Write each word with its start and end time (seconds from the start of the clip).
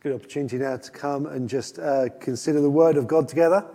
good 0.00 0.14
opportunity 0.14 0.56
now 0.56 0.78
to 0.78 0.90
come 0.90 1.26
and 1.26 1.46
just 1.46 1.78
uh, 1.78 2.08
consider 2.20 2.62
the 2.62 2.70
Word 2.70 2.96
of 2.96 3.06
God 3.06 3.28
together. 3.28 3.66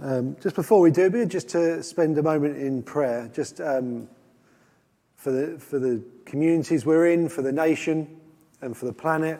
Um, 0.00 0.38
just 0.40 0.56
before 0.56 0.80
we 0.80 0.90
do, 0.90 1.10
be 1.10 1.26
just 1.26 1.50
to 1.50 1.82
spend 1.82 2.16
a 2.16 2.22
moment 2.22 2.56
in 2.56 2.82
prayer, 2.82 3.30
just 3.34 3.60
um, 3.60 4.08
for 5.16 5.32
the 5.32 5.58
for 5.58 5.78
the 5.78 6.02
communities 6.24 6.86
we're 6.86 7.08
in, 7.08 7.28
for 7.28 7.42
the 7.42 7.52
nation, 7.52 8.16
and 8.62 8.74
for 8.74 8.86
the 8.86 8.92
planet. 8.92 9.38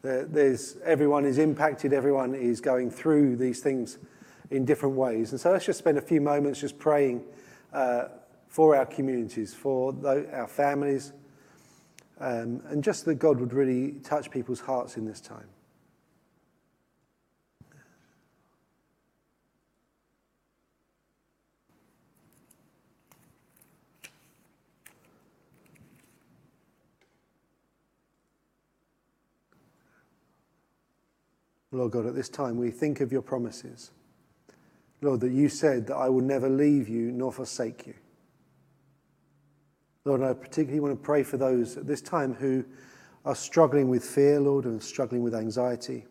There's 0.00 0.78
everyone 0.82 1.26
is 1.26 1.36
impacted. 1.36 1.92
Everyone 1.92 2.34
is 2.34 2.62
going 2.62 2.90
through 2.90 3.36
these 3.36 3.60
things 3.60 3.98
in 4.50 4.64
different 4.64 4.96
ways, 4.96 5.32
and 5.32 5.40
so 5.40 5.52
let's 5.52 5.66
just 5.66 5.78
spend 5.78 5.98
a 5.98 6.02
few 6.02 6.22
moments 6.22 6.58
just 6.60 6.78
praying 6.78 7.22
uh, 7.74 8.06
for 8.48 8.74
our 8.76 8.86
communities, 8.86 9.52
for 9.52 9.94
our 10.32 10.48
families 10.48 11.12
um, 12.20 12.62
and 12.68 12.82
just 12.82 13.04
that 13.04 13.16
God 13.16 13.40
would 13.40 13.52
really 13.52 13.92
touch 14.02 14.30
people's 14.30 14.60
hearts 14.60 14.96
in 14.96 15.04
this 15.04 15.20
time. 15.20 15.48
Lord 31.74 31.90
God, 31.90 32.06
at 32.06 32.14
this 32.14 32.28
time 32.28 32.56
we 32.56 32.70
think 32.70 33.00
of 33.00 33.10
your 33.10 33.22
promises. 33.22 33.90
Lord, 35.00 35.20
that 35.20 35.32
you 35.32 35.48
said 35.48 35.88
that 35.88 35.96
I 35.96 36.08
will 36.08 36.22
never 36.22 36.48
leave 36.48 36.88
you 36.88 37.10
nor 37.10 37.32
forsake 37.32 37.86
you. 37.86 37.94
Lord, 40.06 40.22
I 40.22 40.34
particularly 40.34 40.80
want 40.80 40.92
to 40.92 41.02
pray 41.02 41.22
for 41.22 41.38
those 41.38 41.78
at 41.78 41.86
this 41.86 42.02
time 42.02 42.34
who 42.34 42.62
are 43.24 43.34
struggling 43.34 43.88
with 43.88 44.04
fear, 44.04 44.38
Lord, 44.38 44.66
and 44.66 44.82
struggling 44.82 45.22
with 45.22 45.34
anxiety. 45.34 46.04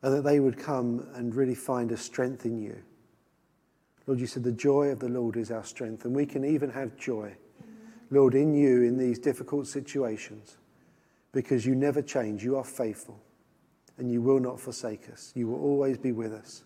And 0.00 0.14
that 0.14 0.24
they 0.24 0.40
would 0.40 0.56
come 0.56 1.06
and 1.14 1.34
really 1.34 1.54
find 1.54 1.92
a 1.92 1.96
strength 1.96 2.46
in 2.46 2.58
you. 2.58 2.82
Lord, 4.06 4.18
you 4.18 4.26
said 4.26 4.44
the 4.44 4.52
joy 4.52 4.88
of 4.88 4.98
the 4.98 5.10
Lord 5.10 5.36
is 5.36 5.50
our 5.50 5.64
strength, 5.64 6.06
and 6.06 6.14
we 6.14 6.24
can 6.24 6.42
even 6.42 6.70
have 6.70 6.96
joy, 6.96 7.36
Lord, 8.10 8.34
in 8.34 8.54
you 8.54 8.82
in 8.82 8.96
these 8.96 9.18
difficult 9.18 9.66
situations 9.66 10.56
because 11.32 11.66
you 11.66 11.74
never 11.74 12.00
change. 12.00 12.42
You 12.42 12.56
are 12.56 12.64
faithful, 12.64 13.20
and 13.98 14.10
you 14.10 14.22
will 14.22 14.40
not 14.40 14.58
forsake 14.58 15.10
us. 15.10 15.32
You 15.34 15.48
will 15.48 15.60
always 15.60 15.98
be 15.98 16.12
with 16.12 16.32
us. 16.32 16.64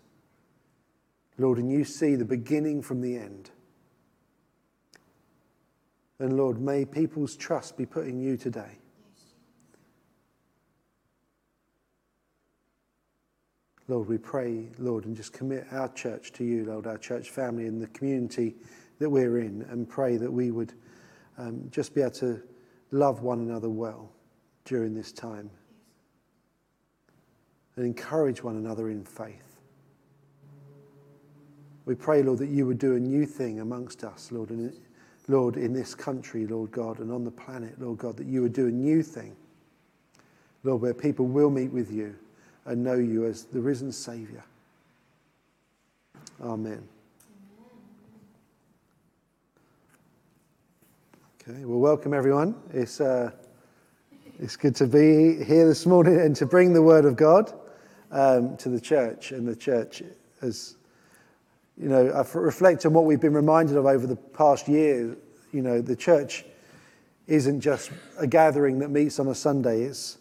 Lord, 1.38 1.58
and 1.58 1.72
you 1.72 1.82
see 1.82 2.14
the 2.14 2.24
beginning 2.24 2.82
from 2.82 3.00
the 3.00 3.16
end. 3.16 3.50
And 6.20 6.36
Lord, 6.36 6.60
may 6.60 6.84
people's 6.84 7.34
trust 7.34 7.78
be 7.78 7.86
put 7.86 8.06
in 8.06 8.20
you 8.20 8.36
today. 8.36 8.76
Lord, 13.88 14.06
we 14.06 14.18
pray, 14.18 14.68
Lord, 14.78 15.06
and 15.06 15.16
just 15.16 15.32
commit 15.32 15.66
our 15.72 15.88
church 15.88 16.32
to 16.34 16.44
you, 16.44 16.66
Lord, 16.66 16.86
our 16.86 16.98
church 16.98 17.30
family 17.30 17.66
and 17.66 17.82
the 17.82 17.88
community 17.88 18.54
that 19.00 19.08
we're 19.08 19.38
in, 19.38 19.66
and 19.70 19.88
pray 19.88 20.18
that 20.18 20.30
we 20.30 20.50
would 20.50 20.74
um, 21.38 21.66
just 21.70 21.94
be 21.94 22.02
able 22.02 22.12
to 22.12 22.42
love 22.91 23.22
one 23.22 23.41
another 23.41 23.70
well 23.70 24.12
during 24.64 24.94
this 24.94 25.10
time 25.10 25.50
and 27.76 27.86
encourage 27.86 28.44
one 28.44 28.56
another 28.56 28.91
in 28.91 29.04
faith. 29.04 29.58
We 31.86 31.94
pray, 31.94 32.22
Lord, 32.22 32.38
that 32.41 32.50
you 32.50 32.66
would 32.66 32.78
do 32.78 32.94
a 32.94 33.00
new 33.00 33.24
thing 33.24 33.60
amongst 33.60 34.04
us, 34.04 34.30
Lord, 34.30 34.50
and 34.50 34.72
Lord, 35.30 35.56
in 35.56 35.72
this 35.72 35.94
country, 35.94 36.46
Lord 36.46 36.72
God, 36.72 36.98
and 36.98 37.12
on 37.12 37.24
the 37.24 37.30
planet, 37.30 37.80
Lord 37.80 37.98
God, 37.98 38.16
that 38.16 38.26
you 38.26 38.42
would 38.42 38.52
do 38.52 38.66
a 38.66 38.70
new 38.70 39.02
thing, 39.02 39.36
Lord, 40.64 40.82
where 40.82 40.92
people 40.92 41.26
will 41.26 41.50
meet 41.50 41.70
with 41.70 41.92
you 41.92 42.16
and 42.66 42.82
know 42.82 42.96
you 42.96 43.24
as 43.26 43.44
the 43.44 43.60
risen 43.60 43.92
Saviour. 43.92 44.44
Amen. 46.42 46.82
Okay, 51.48 51.64
well, 51.64 51.78
welcome 51.78 52.12
everyone. 52.12 52.54
It's, 52.72 53.00
uh, 53.00 53.30
it's 54.40 54.56
good 54.56 54.74
to 54.76 54.86
be 54.86 55.42
here 55.44 55.66
this 55.66 55.86
morning 55.86 56.20
and 56.20 56.34
to 56.36 56.46
bring 56.46 56.72
the 56.72 56.82
Word 56.82 57.04
of 57.04 57.16
God 57.16 57.52
um, 58.10 58.56
to 58.56 58.69
the 58.69 58.80
church. 58.80 59.32
And 59.32 59.46
the 59.46 59.56
church 59.56 60.02
has 60.40 60.76
you 61.80 61.88
know, 61.88 62.10
I 62.10 62.38
reflect 62.38 62.84
on 62.84 62.92
what 62.92 63.06
we've 63.06 63.20
been 63.20 63.32
reminded 63.32 63.74
of 63.78 63.86
over 63.86 64.06
the 64.06 64.16
past 64.16 64.68
year. 64.68 65.16
You 65.50 65.62
know, 65.62 65.80
the 65.80 65.96
church 65.96 66.44
isn't 67.26 67.62
just 67.62 67.91
a 68.18 68.26
gathering 68.26 68.80
that 68.80 68.91
meets 68.91 69.18
on 69.18 69.28
a 69.28 69.34
Sunday. 69.34 69.84
It's, 69.84 70.19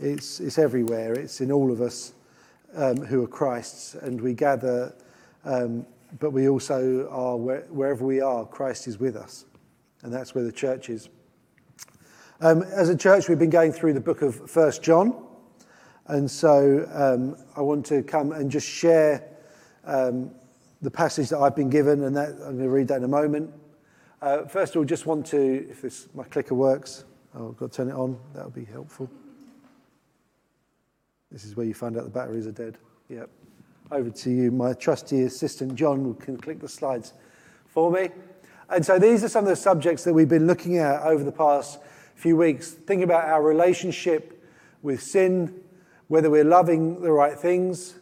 it's, 0.00 0.40
it's 0.40 0.58
everywhere. 0.58 1.12
It's 1.12 1.42
in 1.42 1.52
all 1.52 1.70
of 1.70 1.82
us 1.82 2.14
um, 2.74 2.96
who 2.96 3.22
are 3.22 3.26
Christ's, 3.26 3.94
and 3.94 4.18
we 4.22 4.32
gather, 4.32 4.94
um, 5.44 5.84
but 6.18 6.30
we 6.30 6.48
also 6.48 7.06
are 7.10 7.36
where, 7.36 7.60
wherever 7.68 8.06
we 8.06 8.22
are. 8.22 8.46
Christ 8.46 8.88
is 8.88 8.98
with 8.98 9.14
us, 9.14 9.44
and 10.00 10.10
that's 10.10 10.34
where 10.34 10.44
the 10.44 10.52
church 10.52 10.88
is. 10.88 11.10
Um, 12.40 12.62
as 12.62 12.88
a 12.88 12.96
church, 12.96 13.28
we've 13.28 13.38
been 13.38 13.50
going 13.50 13.72
through 13.72 13.92
the 13.92 14.00
book 14.00 14.22
of 14.22 14.50
First 14.50 14.82
John, 14.82 15.26
and 16.06 16.30
so 16.30 16.88
um, 16.90 17.36
I 17.54 17.60
want 17.60 17.84
to 17.86 18.02
come 18.02 18.32
and 18.32 18.50
just 18.50 18.66
share 18.66 19.28
um, 19.84 20.30
the 20.82 20.90
passage 20.90 21.28
that 21.28 21.38
I've 21.38 21.56
been 21.56 21.70
given, 21.70 22.02
and 22.04 22.16
that, 22.16 22.30
I'm 22.30 22.56
going 22.56 22.64
to 22.64 22.68
read 22.68 22.88
that 22.88 22.96
in 22.96 23.04
a 23.04 23.08
moment. 23.08 23.52
Uh, 24.20 24.44
first 24.44 24.74
of 24.74 24.80
all, 24.80 24.84
just 24.84 25.06
want 25.06 25.24
to, 25.26 25.68
if 25.70 25.80
this 25.82 26.08
my 26.14 26.24
clicker 26.24 26.54
works, 26.54 27.04
oh, 27.34 27.50
I've 27.50 27.56
got 27.56 27.70
to 27.70 27.76
turn 27.76 27.88
it 27.88 27.94
on. 27.94 28.18
That 28.34 28.44
would 28.44 28.54
be 28.54 28.64
helpful. 28.64 29.08
This 31.30 31.44
is 31.44 31.56
where 31.56 31.64
you 31.64 31.72
find 31.72 31.96
out 31.96 32.04
the 32.04 32.10
batteries 32.10 32.46
are 32.46 32.52
dead. 32.52 32.76
Yep. 33.08 33.30
Over 33.90 34.10
to 34.10 34.30
you. 34.30 34.50
My 34.50 34.74
trusty 34.74 35.22
assistant 35.22 35.76
John 35.76 36.14
can 36.14 36.36
click 36.36 36.60
the 36.60 36.68
slides 36.68 37.14
for 37.66 37.90
me. 37.90 38.10
And 38.68 38.84
so 38.84 38.98
these 38.98 39.24
are 39.24 39.28
some 39.28 39.44
of 39.44 39.50
the 39.50 39.56
subjects 39.56 40.04
that 40.04 40.12
we've 40.12 40.28
been 40.28 40.46
looking 40.46 40.78
at 40.78 41.02
over 41.02 41.24
the 41.24 41.32
past 41.32 41.78
few 42.14 42.36
weeks, 42.36 42.70
thinking 42.70 43.04
about 43.04 43.24
our 43.24 43.42
relationship 43.42 44.44
with 44.82 45.02
sin, 45.02 45.60
whether 46.08 46.30
we're 46.30 46.44
loving 46.44 47.00
the 47.00 47.12
right 47.12 47.38
things, 47.38 47.94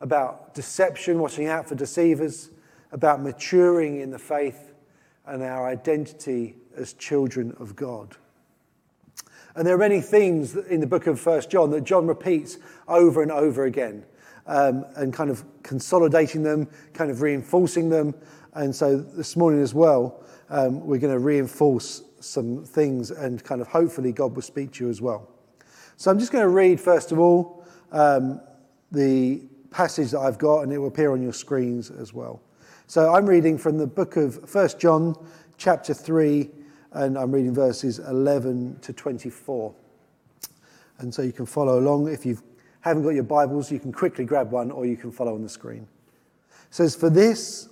about 0.00 0.54
deception, 0.54 1.18
watching 1.18 1.46
out 1.46 1.68
for 1.68 1.74
deceivers, 1.74 2.50
about 2.92 3.22
maturing 3.22 4.00
in 4.00 4.10
the 4.10 4.18
faith, 4.18 4.72
and 5.26 5.42
our 5.42 5.68
identity 5.68 6.56
as 6.76 6.92
children 6.94 7.54
of 7.60 7.76
God. 7.76 8.16
And 9.54 9.66
there 9.66 9.74
are 9.74 9.78
many 9.78 10.00
themes 10.00 10.56
in 10.56 10.80
the 10.80 10.86
book 10.86 11.06
of 11.06 11.20
First 11.20 11.50
John 11.50 11.70
that 11.70 11.82
John 11.82 12.06
repeats 12.06 12.58
over 12.88 13.22
and 13.22 13.30
over 13.30 13.64
again, 13.64 14.04
um, 14.46 14.84
and 14.96 15.12
kind 15.12 15.30
of 15.30 15.44
consolidating 15.62 16.42
them, 16.42 16.68
kind 16.94 17.10
of 17.10 17.20
reinforcing 17.20 17.88
them. 17.88 18.14
And 18.54 18.74
so 18.74 18.96
this 18.96 19.36
morning 19.36 19.60
as 19.60 19.74
well, 19.74 20.24
um, 20.48 20.84
we're 20.86 20.98
going 20.98 21.12
to 21.12 21.18
reinforce 21.20 22.02
some 22.20 22.64
things, 22.64 23.10
and 23.10 23.42
kind 23.42 23.60
of 23.60 23.68
hopefully 23.68 24.12
God 24.12 24.34
will 24.34 24.42
speak 24.42 24.72
to 24.72 24.84
you 24.84 24.90
as 24.90 25.00
well. 25.00 25.28
So 25.96 26.10
I'm 26.10 26.18
just 26.18 26.32
going 26.32 26.44
to 26.44 26.48
read 26.48 26.80
first 26.80 27.12
of 27.12 27.18
all 27.18 27.64
um, 27.92 28.40
the 28.90 29.42
passage 29.70 30.10
that 30.10 30.20
I've 30.20 30.38
got, 30.38 30.62
and 30.62 30.72
it 30.72 30.78
will 30.78 30.88
appear 30.88 31.12
on 31.12 31.22
your 31.22 31.32
screens 31.32 31.90
as 31.90 32.12
well. 32.12 32.40
So 32.86 33.14
I'm 33.14 33.26
reading 33.26 33.56
from 33.56 33.78
the 33.78 33.86
book 33.86 34.16
of 34.16 34.52
1 34.52 34.68
John, 34.78 35.14
chapter 35.58 35.94
3, 35.94 36.50
and 36.92 37.16
I'm 37.16 37.30
reading 37.30 37.54
verses 37.54 37.98
11 38.00 38.78
to 38.82 38.92
24. 38.92 39.74
And 40.98 41.14
so 41.14 41.22
you 41.22 41.32
can 41.32 41.46
follow 41.46 41.78
along. 41.78 42.08
If 42.08 42.26
you 42.26 42.38
haven't 42.80 43.04
got 43.04 43.10
your 43.10 43.24
Bibles, 43.24 43.70
you 43.70 43.78
can 43.78 43.92
quickly 43.92 44.24
grab 44.24 44.50
one 44.50 44.70
or 44.70 44.86
you 44.86 44.96
can 44.96 45.12
follow 45.12 45.34
on 45.34 45.42
the 45.42 45.48
screen. 45.48 45.86
It 46.50 46.74
says, 46.74 46.94
For 46.94 47.10
this 47.10 47.68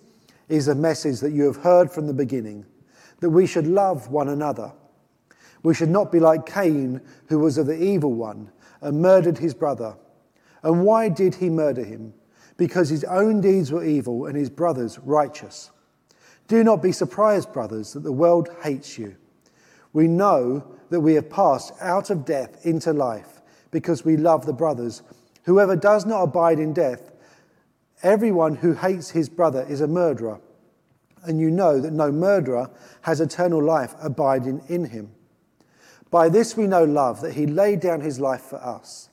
is 0.48 0.68
a 0.68 0.74
message 0.74 1.20
that 1.20 1.32
you 1.32 1.44
have 1.44 1.56
heard 1.56 1.90
from 1.90 2.06
the 2.06 2.14
beginning, 2.14 2.64
that 3.20 3.30
we 3.30 3.46
should 3.46 3.66
love 3.66 4.08
one 4.08 4.28
another. 4.28 4.72
We 5.62 5.74
should 5.74 5.90
not 5.90 6.12
be 6.12 6.20
like 6.20 6.46
Cain, 6.46 7.00
who 7.26 7.40
was 7.40 7.58
of 7.58 7.66
the 7.66 7.82
evil 7.82 8.12
one 8.12 8.50
and 8.80 9.00
murdered 9.02 9.38
his 9.38 9.54
brother. 9.54 9.96
And 10.62 10.84
why 10.84 11.08
did 11.08 11.36
he 11.36 11.50
murder 11.50 11.84
him? 11.84 12.14
Because 12.56 12.88
his 12.88 13.04
own 13.04 13.40
deeds 13.40 13.70
were 13.70 13.84
evil 13.84 14.26
and 14.26 14.36
his 14.36 14.50
brother's 14.50 14.98
righteous. 14.98 15.70
Do 16.48 16.64
not 16.64 16.82
be 16.82 16.92
surprised, 16.92 17.52
brothers, 17.52 17.92
that 17.92 18.02
the 18.02 18.12
world 18.12 18.48
hates 18.62 18.98
you. 18.98 19.16
We 19.92 20.08
know 20.08 20.64
that 20.90 21.00
we 21.00 21.14
have 21.14 21.30
passed 21.30 21.72
out 21.80 22.10
of 22.10 22.24
death 22.24 22.64
into 22.64 22.92
life 22.92 23.42
because 23.70 24.04
we 24.04 24.16
love 24.16 24.46
the 24.46 24.52
brothers. 24.52 25.02
Whoever 25.44 25.76
does 25.76 26.06
not 26.06 26.22
abide 26.22 26.58
in 26.58 26.72
death, 26.72 27.12
everyone 28.02 28.56
who 28.56 28.72
hates 28.72 29.10
his 29.10 29.28
brother 29.28 29.64
is 29.68 29.80
a 29.80 29.86
murderer. 29.86 30.40
And 31.24 31.38
you 31.38 31.50
know 31.50 31.80
that 31.80 31.92
no 31.92 32.10
murderer 32.10 32.70
has 33.02 33.20
eternal 33.20 33.62
life 33.62 33.94
abiding 34.00 34.62
in 34.68 34.86
him. 34.86 35.10
By 36.10 36.28
this 36.28 36.56
we 36.56 36.66
know 36.66 36.84
love, 36.84 37.20
that 37.20 37.34
he 37.34 37.46
laid 37.46 37.80
down 37.80 38.00
his 38.00 38.18
life 38.18 38.42
for 38.42 38.56
us 38.56 39.07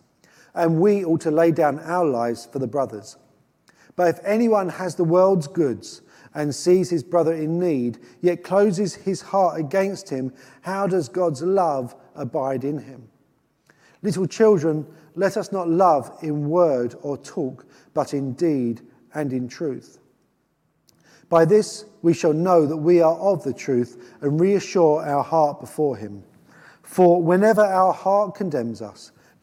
and 0.55 0.79
we 0.79 1.05
ought 1.05 1.21
to 1.21 1.31
lay 1.31 1.51
down 1.51 1.79
our 1.79 2.05
lives 2.05 2.47
for 2.51 2.59
the 2.59 2.67
brothers. 2.67 3.17
But 3.95 4.07
if 4.07 4.19
anyone 4.25 4.69
has 4.69 4.95
the 4.95 5.03
world's 5.03 5.47
goods 5.47 6.01
and 6.33 6.53
sees 6.53 6.89
his 6.89 7.03
brother 7.03 7.33
in 7.33 7.59
need, 7.59 7.99
yet 8.21 8.43
closes 8.43 8.95
his 8.95 9.21
heart 9.21 9.59
against 9.59 10.09
him, 10.09 10.33
how 10.61 10.87
does 10.87 11.07
God's 11.07 11.41
love 11.41 11.95
abide 12.15 12.63
in 12.63 12.79
him? 12.79 13.07
Little 14.01 14.25
children, 14.25 14.85
let 15.15 15.37
us 15.37 15.51
not 15.51 15.69
love 15.69 16.17
in 16.21 16.49
word 16.49 16.95
or 17.01 17.17
talk, 17.17 17.65
but 17.93 18.13
in 18.13 18.33
deed 18.33 18.81
and 19.13 19.31
in 19.31 19.47
truth. 19.47 19.99
By 21.29 21.45
this 21.45 21.85
we 22.01 22.13
shall 22.13 22.33
know 22.33 22.65
that 22.65 22.77
we 22.77 23.01
are 23.01 23.17
of 23.17 23.43
the 23.43 23.53
truth 23.53 24.13
and 24.21 24.39
reassure 24.39 25.03
our 25.05 25.23
heart 25.23 25.59
before 25.59 25.97
Him. 25.97 26.23
For 26.83 27.21
whenever 27.21 27.61
our 27.61 27.93
heart 27.93 28.35
condemns 28.35 28.81
us, 28.81 29.11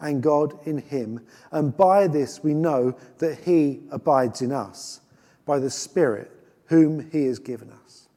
and 0.00 0.22
God 0.22 0.58
in 0.66 0.78
Him. 0.78 1.24
And 1.52 1.76
by 1.76 2.06
this 2.06 2.42
we 2.42 2.54
know 2.54 2.96
that 3.18 3.40
He 3.40 3.80
abides 3.90 4.42
in 4.42 4.52
us, 4.52 5.00
by 5.46 5.58
the 5.58 5.70
Spirit 5.70 6.30
whom 6.66 7.10
He 7.10 7.26
has 7.26 7.38
given 7.38 7.70
us. 7.70 8.08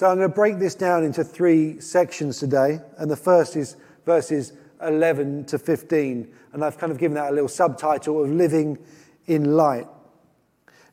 So 0.00 0.06
I'm 0.06 0.16
going 0.16 0.30
to 0.30 0.34
break 0.34 0.58
this 0.58 0.74
down 0.74 1.04
into 1.04 1.22
three 1.22 1.78
sections 1.78 2.38
today. 2.38 2.80
And 2.96 3.10
the 3.10 3.16
first 3.16 3.54
is 3.54 3.76
verses 4.06 4.54
11 4.80 5.44
to 5.44 5.58
15. 5.58 6.32
And 6.54 6.64
I've 6.64 6.78
kind 6.78 6.90
of 6.90 6.96
given 6.96 7.16
that 7.16 7.30
a 7.30 7.34
little 7.34 7.48
subtitle 7.48 8.24
of 8.24 8.30
Living 8.30 8.78
in 9.26 9.56
Light. 9.56 9.86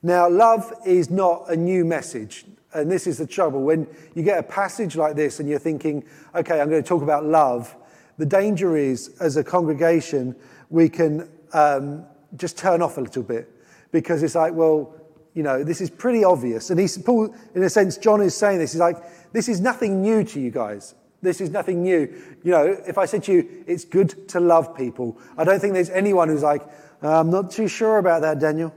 Now, 0.04 0.30
love 0.30 0.74
is 0.86 1.10
not 1.10 1.50
a 1.50 1.56
new 1.56 1.86
message. 1.86 2.44
And 2.74 2.92
this 2.92 3.08
is 3.08 3.18
the 3.18 3.26
trouble. 3.26 3.64
When 3.64 3.88
you 4.14 4.24
get 4.24 4.40
a 4.40 4.44
passage 4.44 4.98
like 4.98 5.16
this 5.16 5.40
and 5.40 5.48
you're 5.48 5.58
thinking, 5.58 6.04
okay, 6.36 6.60
I'm 6.60 6.70
going 6.70 6.84
to 6.84 6.88
talk 6.88 7.02
about 7.02 7.24
love, 7.24 7.74
the 8.18 8.26
danger 8.26 8.76
is, 8.76 9.16
as 9.20 9.38
a 9.38 9.44
congregation, 9.44 10.36
we 10.70 10.90
can 10.90 11.30
um, 11.54 12.06
just 12.36 12.58
turn 12.58 12.82
off 12.82 12.98
a 12.98 13.02
little 13.02 13.24
bit 13.24 13.50
because 13.92 14.24
it's 14.24 14.36
like, 14.36 14.54
well, 14.54 14.94
you 15.34 15.44
know, 15.44 15.64
this 15.64 15.82
is 15.82 15.90
pretty 15.90 16.24
obvious. 16.24 16.72
And 16.72 16.80
he's, 16.80 16.98
Paul, 16.98 17.34
in 17.54 17.64
a 17.64 17.70
sense, 17.70 17.98
John 17.98 18.22
is 18.22 18.36
saying 18.36 18.60
this. 18.60 18.74
He's 18.74 18.82
like, 18.82 18.98
this 19.34 19.48
is 19.48 19.62
nothing 19.62 20.02
new 20.02 20.24
to 20.24 20.40
you 20.40 20.50
guys. 20.50 20.96
This 21.22 21.42
is 21.42 21.50
nothing 21.50 21.84
new. 21.84 22.12
You 22.44 22.52
know, 22.52 22.66
if 22.88 22.98
I 22.98 23.06
said 23.06 23.24
to 23.26 23.34
you, 23.34 23.64
it's 23.68 23.86
good 23.86 24.28
to 24.30 24.40
love 24.40 24.76
people, 24.76 25.20
I 25.38 25.44
don't 25.44 25.60
think 25.60 25.74
there's 25.74 25.90
anyone 25.90 26.30
who's 26.30 26.44
like, 26.44 26.64
I'm 27.02 27.30
not 27.30 27.52
too 27.52 27.68
sure 27.68 28.00
about 28.00 28.22
that, 28.22 28.40
Daniel. 28.40 28.74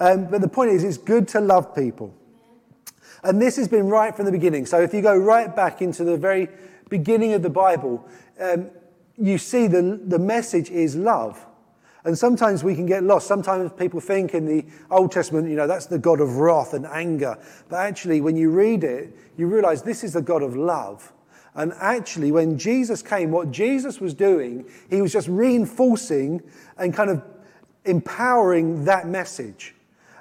Um, 0.00 0.26
but 0.26 0.40
the 0.40 0.48
point 0.48 0.70
is, 0.70 0.84
it's 0.84 0.98
good 0.98 1.28
to 1.28 1.40
love 1.40 1.74
people. 1.74 2.14
And 3.24 3.40
this 3.40 3.56
has 3.56 3.68
been 3.68 3.86
right 3.86 4.14
from 4.14 4.26
the 4.26 4.32
beginning. 4.32 4.66
So 4.66 4.80
if 4.80 4.92
you 4.92 5.00
go 5.00 5.16
right 5.16 5.54
back 5.54 5.80
into 5.80 6.04
the 6.04 6.16
very 6.16 6.48
beginning 6.88 7.34
of 7.34 7.42
the 7.42 7.50
Bible, 7.50 8.06
um, 8.40 8.70
you 9.18 9.38
see 9.38 9.66
the, 9.66 10.00
the 10.04 10.18
message 10.18 10.70
is 10.70 10.96
love. 10.96 11.46
And 12.04 12.18
sometimes 12.18 12.64
we 12.64 12.74
can 12.74 12.86
get 12.86 13.04
lost. 13.04 13.28
Sometimes 13.28 13.70
people 13.78 14.00
think 14.00 14.34
in 14.34 14.44
the 14.44 14.64
Old 14.90 15.12
Testament, 15.12 15.48
you 15.48 15.54
know, 15.54 15.68
that's 15.68 15.86
the 15.86 15.98
God 15.98 16.20
of 16.20 16.38
wrath 16.38 16.74
and 16.74 16.84
anger. 16.86 17.38
But 17.68 17.76
actually, 17.76 18.20
when 18.20 18.36
you 18.36 18.50
read 18.50 18.82
it, 18.82 19.16
you 19.36 19.46
realize 19.46 19.82
this 19.82 20.02
is 20.02 20.14
the 20.14 20.22
God 20.22 20.42
of 20.42 20.56
love. 20.56 21.12
And 21.54 21.72
actually, 21.80 22.32
when 22.32 22.58
Jesus 22.58 23.02
came, 23.02 23.30
what 23.30 23.50
Jesus 23.52 24.00
was 24.00 24.14
doing, 24.14 24.64
he 24.90 25.00
was 25.00 25.12
just 25.12 25.28
reinforcing 25.28 26.42
and 26.76 26.92
kind 26.92 27.10
of 27.10 27.22
empowering 27.84 28.84
that 28.84 29.06
message. 29.06 29.74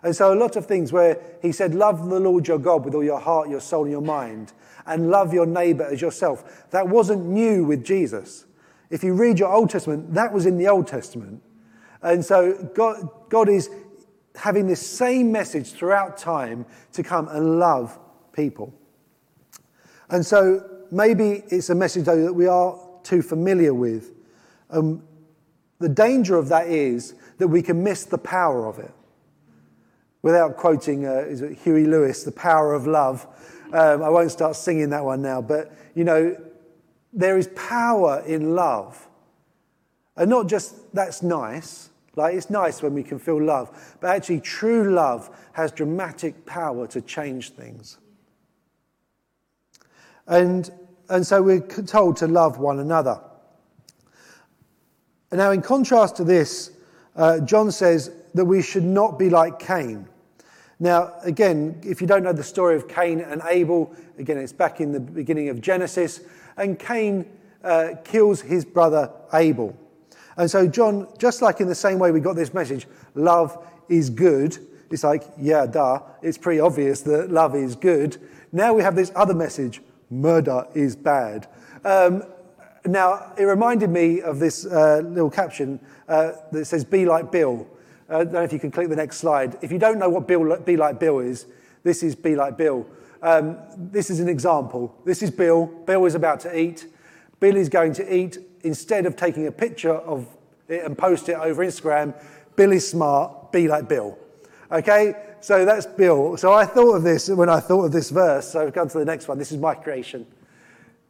And 0.04 0.16
so, 0.16 0.34
a 0.34 0.36
lot 0.36 0.56
of 0.56 0.66
things 0.66 0.92
where 0.92 1.22
he 1.42 1.52
said, 1.52 1.74
Love 1.74 2.10
the 2.10 2.20
Lord 2.20 2.48
your 2.48 2.60
God 2.60 2.86
with 2.86 2.94
all 2.94 3.04
your 3.04 3.20
heart, 3.20 3.50
your 3.50 3.62
soul, 3.62 3.84
and 3.84 3.92
your 3.92 4.02
mind, 4.02 4.52
and 4.86 5.10
love 5.10 5.34
your 5.34 5.46
neighbor 5.46 5.86
as 5.86 6.02
yourself. 6.02 6.70
That 6.72 6.88
wasn't 6.88 7.26
new 7.26 7.64
with 7.64 7.86
Jesus. 7.86 8.46
If 8.92 9.04
you 9.04 9.14
read 9.14 9.40
your 9.40 9.52
Old 9.52 9.70
Testament, 9.70 10.14
that 10.14 10.32
was 10.32 10.46
in 10.46 10.58
the 10.58 10.68
Old 10.68 10.86
Testament. 10.86 11.42
And 12.04 12.24
so 12.24 12.54
God, 12.76 13.10
God 13.30 13.50
is 13.50 13.70
having 14.36 14.68
this 14.68 14.86
same 14.86 15.32
message 15.32 15.72
throughout 15.72 16.18
time 16.18 16.66
to 16.94 17.02
come 17.02 17.28
and 17.30 17.58
love 17.58 17.98
people. 18.34 18.74
And 20.10 20.26
so 20.26 20.70
maybe 20.92 21.44
it's 21.48 21.70
a 21.70 21.76
message 21.76 22.06
though 22.06 22.22
that 22.24 22.34
we 22.34 22.48
are 22.48 22.78
too 23.04 23.22
familiar 23.22 23.74
with. 23.74 24.12
Um, 24.70 25.04
the 25.80 25.90
danger 25.90 26.38
of 26.38 26.50
that 26.50 26.68
is 26.68 27.16
that 27.38 27.48
we 27.48 27.62
can 27.62 27.84
miss 27.84 28.04
the 28.04 28.18
power 28.18 28.68
of 28.68 28.78
it. 28.78 28.92
Without 30.22 30.58
quoting 30.58 31.08
uh, 31.08 31.26
is 31.28 31.42
it 31.42 31.58
Huey 31.58 31.86
Lewis, 31.86 32.24
The 32.24 32.32
Power 32.32 32.74
of 32.74 32.86
Love. 32.88 33.26
Um, 33.74 34.04
I 34.04 34.10
won't 34.10 34.32
start 34.32 34.56
singing 34.56 34.90
that 34.90 35.04
one 35.04 35.22
now, 35.22 35.42
but 35.42 35.74
you 35.96 36.04
know, 36.04 36.36
there 37.14 37.38
is 37.38 37.50
power 37.56 38.24
in 38.26 38.56
love. 38.56 39.08
And 40.16 40.30
not 40.30 40.48
just 40.48 40.94
that's 40.94 41.24
nice, 41.24 41.90
like, 42.16 42.36
it's 42.36 42.50
nice 42.50 42.84
when 42.84 42.94
we 42.94 43.04
can 43.04 43.20
feel 43.20 43.42
love, 43.42 43.96
but 44.02 44.10
actually, 44.10 44.42
true 44.42 44.94
love 44.94 45.30
has 45.54 45.72
dramatic 45.72 46.46
power 46.46 46.86
to 46.88 47.02
change 47.02 47.52
things. 47.52 47.98
And, 50.28 50.70
and 51.10 51.26
so 51.26 51.42
we're 51.42 51.62
told 51.62 52.18
to 52.18 52.28
love 52.28 52.58
one 52.58 52.80
another. 52.80 53.22
And 55.32 55.38
now, 55.38 55.52
in 55.52 55.62
contrast 55.62 56.18
to 56.18 56.26
this, 56.26 56.72
uh, 57.16 57.40
John 57.40 57.72
says 57.72 58.12
that 58.34 58.44
we 58.44 58.62
should 58.62 58.84
not 58.84 59.18
be 59.18 59.30
like 59.30 59.60
Cain. 59.60 60.08
Now, 60.80 61.14
again, 61.24 61.80
if 61.84 62.02
you 62.02 62.08
don't 62.08 62.24
know 62.24 62.34
the 62.34 62.44
story 62.44 62.76
of 62.76 62.88
Cain 62.90 63.22
and 63.22 63.42
Abel, 63.48 63.96
again, 64.18 64.38
it's 64.38 64.52
back 64.52 64.82
in 64.82 64.92
the 64.92 65.00
beginning 65.00 65.48
of 65.48 65.62
Genesis, 65.62 66.22
and 66.58 66.78
Cain 66.80 67.26
uh, 67.64 67.90
kills 68.04 68.42
his 68.42 68.66
brother 68.66 69.12
Abel. 69.34 69.78
And 70.38 70.50
so, 70.50 70.68
John, 70.68 71.08
just 71.18 71.42
like 71.42 71.62
in 71.62 71.68
the 71.68 71.76
same 71.76 72.00
way 72.00 72.12
we 72.12 72.20
got 72.20 72.36
this 72.36 72.54
message, 72.54 72.88
love 73.16 73.68
is 73.90 74.10
good, 74.10 74.58
it's 74.90 75.04
like, 75.04 75.24
yeah, 75.38 75.66
duh, 75.66 76.02
it's 76.22 76.38
pretty 76.38 76.60
obvious 76.60 77.02
that 77.02 77.32
love 77.32 77.56
is 77.56 77.76
good. 77.76 78.18
Now 78.52 78.74
we 78.74 78.84
have 78.84 78.96
this 78.96 79.12
other 79.16 79.34
message 79.34 79.82
murder 80.10 80.68
is 80.74 80.96
bad. 80.96 81.48
Um, 81.86 82.24
now, 82.86 83.32
it 83.38 83.44
reminded 83.44 83.90
me 83.90 84.22
of 84.22 84.40
this 84.40 84.66
uh, 84.66 85.02
little 85.06 85.30
caption 85.30 85.80
uh, 86.08 86.34
that 86.52 86.66
says, 86.66 86.84
Be 86.84 87.06
like 87.06 87.32
Bill. 87.32 87.68
Uh, 88.10 88.18
I 88.18 88.24
don't 88.24 88.34
know 88.34 88.44
if 88.44 88.52
you 88.52 88.60
can 88.60 88.72
click 88.72 88.90
the 88.90 88.96
next 88.96 89.18
slide. 89.18 89.58
If 89.62 89.72
you 89.72 89.78
don't 89.78 90.00
know 90.00 90.10
what 90.10 90.28
Bill, 90.28 90.58
Be 90.58 90.76
Like 90.78 91.00
Bill 91.00 91.20
is, 91.20 91.46
this 91.84 92.04
is 92.04 92.16
Be 92.16 92.36
Like 92.36 92.58
Bill. 92.58 92.86
Um, 93.22 93.58
this 93.78 94.10
is 94.10 94.20
an 94.20 94.28
example. 94.28 94.96
This 95.06 95.22
is 95.22 95.30
Bill. 95.30 95.66
Bill 95.66 96.06
is 96.06 96.16
about 96.16 96.40
to 96.42 96.60
eat. 96.60 96.88
Bill 97.40 97.56
is 97.56 97.70
going 97.70 97.94
to 97.94 98.16
eat 98.16 98.38
instead 98.64 99.06
of 99.06 99.16
taking 99.16 99.48
a 99.48 99.52
picture 99.52 99.94
of 99.94 100.28
it 100.68 100.84
and 100.86 100.98
post 100.98 101.30
it 101.30 101.34
over 101.34 101.66
Instagram, 101.66 102.14
Bill 102.56 102.72
is 102.72 102.90
smart, 102.90 103.52
be 103.52 103.68
like 103.68 103.88
Bill. 103.88 104.18
Okay, 104.72 105.14
so 105.42 105.66
that's 105.66 105.86
Bill. 105.86 106.38
So 106.38 106.54
I 106.54 106.66
thought 106.66 106.96
of 106.96 107.04
this 107.04 107.30
when 107.30 107.50
I 107.50 107.60
thought 107.60 107.86
of 107.86 107.92
this 107.92 108.10
verse. 108.10 108.52
So 108.52 108.62
I've 108.62 108.74
gone 108.74 108.88
to 108.90 109.00
the 109.00 109.06
next 109.06 109.28
one. 109.28 109.38
This 109.38 109.52
is 109.52 109.58
my 109.58 109.76
creation. 109.76 110.26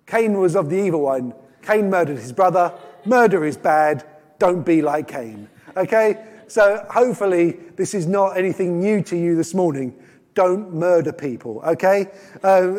Cain 0.08 0.39
was 0.39 0.56
of 0.56 0.70
the 0.70 0.77
evil 0.77 1.01
one. 1.01 1.34
Cain 1.62 1.89
murdered 1.89 2.18
his 2.18 2.34
brother. 2.34 2.74
Murder 3.06 3.46
is 3.46 3.56
bad. 3.56 4.03
Don't 4.39 4.65
be 4.65 4.82
like 4.82 5.08
Cain. 5.08 5.48
Okay, 5.77 6.25
so 6.48 6.86
hopefully 6.89 7.60
this 7.75 7.94
is 7.94 8.08
not 8.08 8.36
anything 8.36 8.80
new 8.80 9.01
to 9.03 9.15
you 9.15 9.36
this 9.36 9.53
morning. 9.53 9.94
Don't 10.33 10.73
murder 10.73 11.11
people. 11.11 11.61
Okay, 11.65 12.07
uh, 12.43 12.73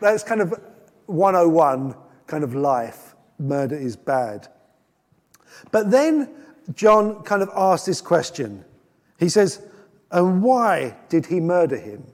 that's 0.00 0.22
kind 0.22 0.40
of 0.40 0.54
101 1.06 1.94
kind 2.26 2.44
of 2.44 2.54
life 2.54 3.14
murder 3.38 3.76
is 3.76 3.96
bad. 3.96 4.48
But 5.70 5.90
then 5.90 6.30
John 6.74 7.22
kind 7.22 7.42
of 7.42 7.50
asks 7.54 7.86
this 7.86 8.00
question. 8.00 8.64
He 9.18 9.28
says, 9.28 9.62
And 10.10 10.42
why 10.42 10.96
did 11.08 11.26
he 11.26 11.40
murder 11.40 11.76
him? 11.76 12.04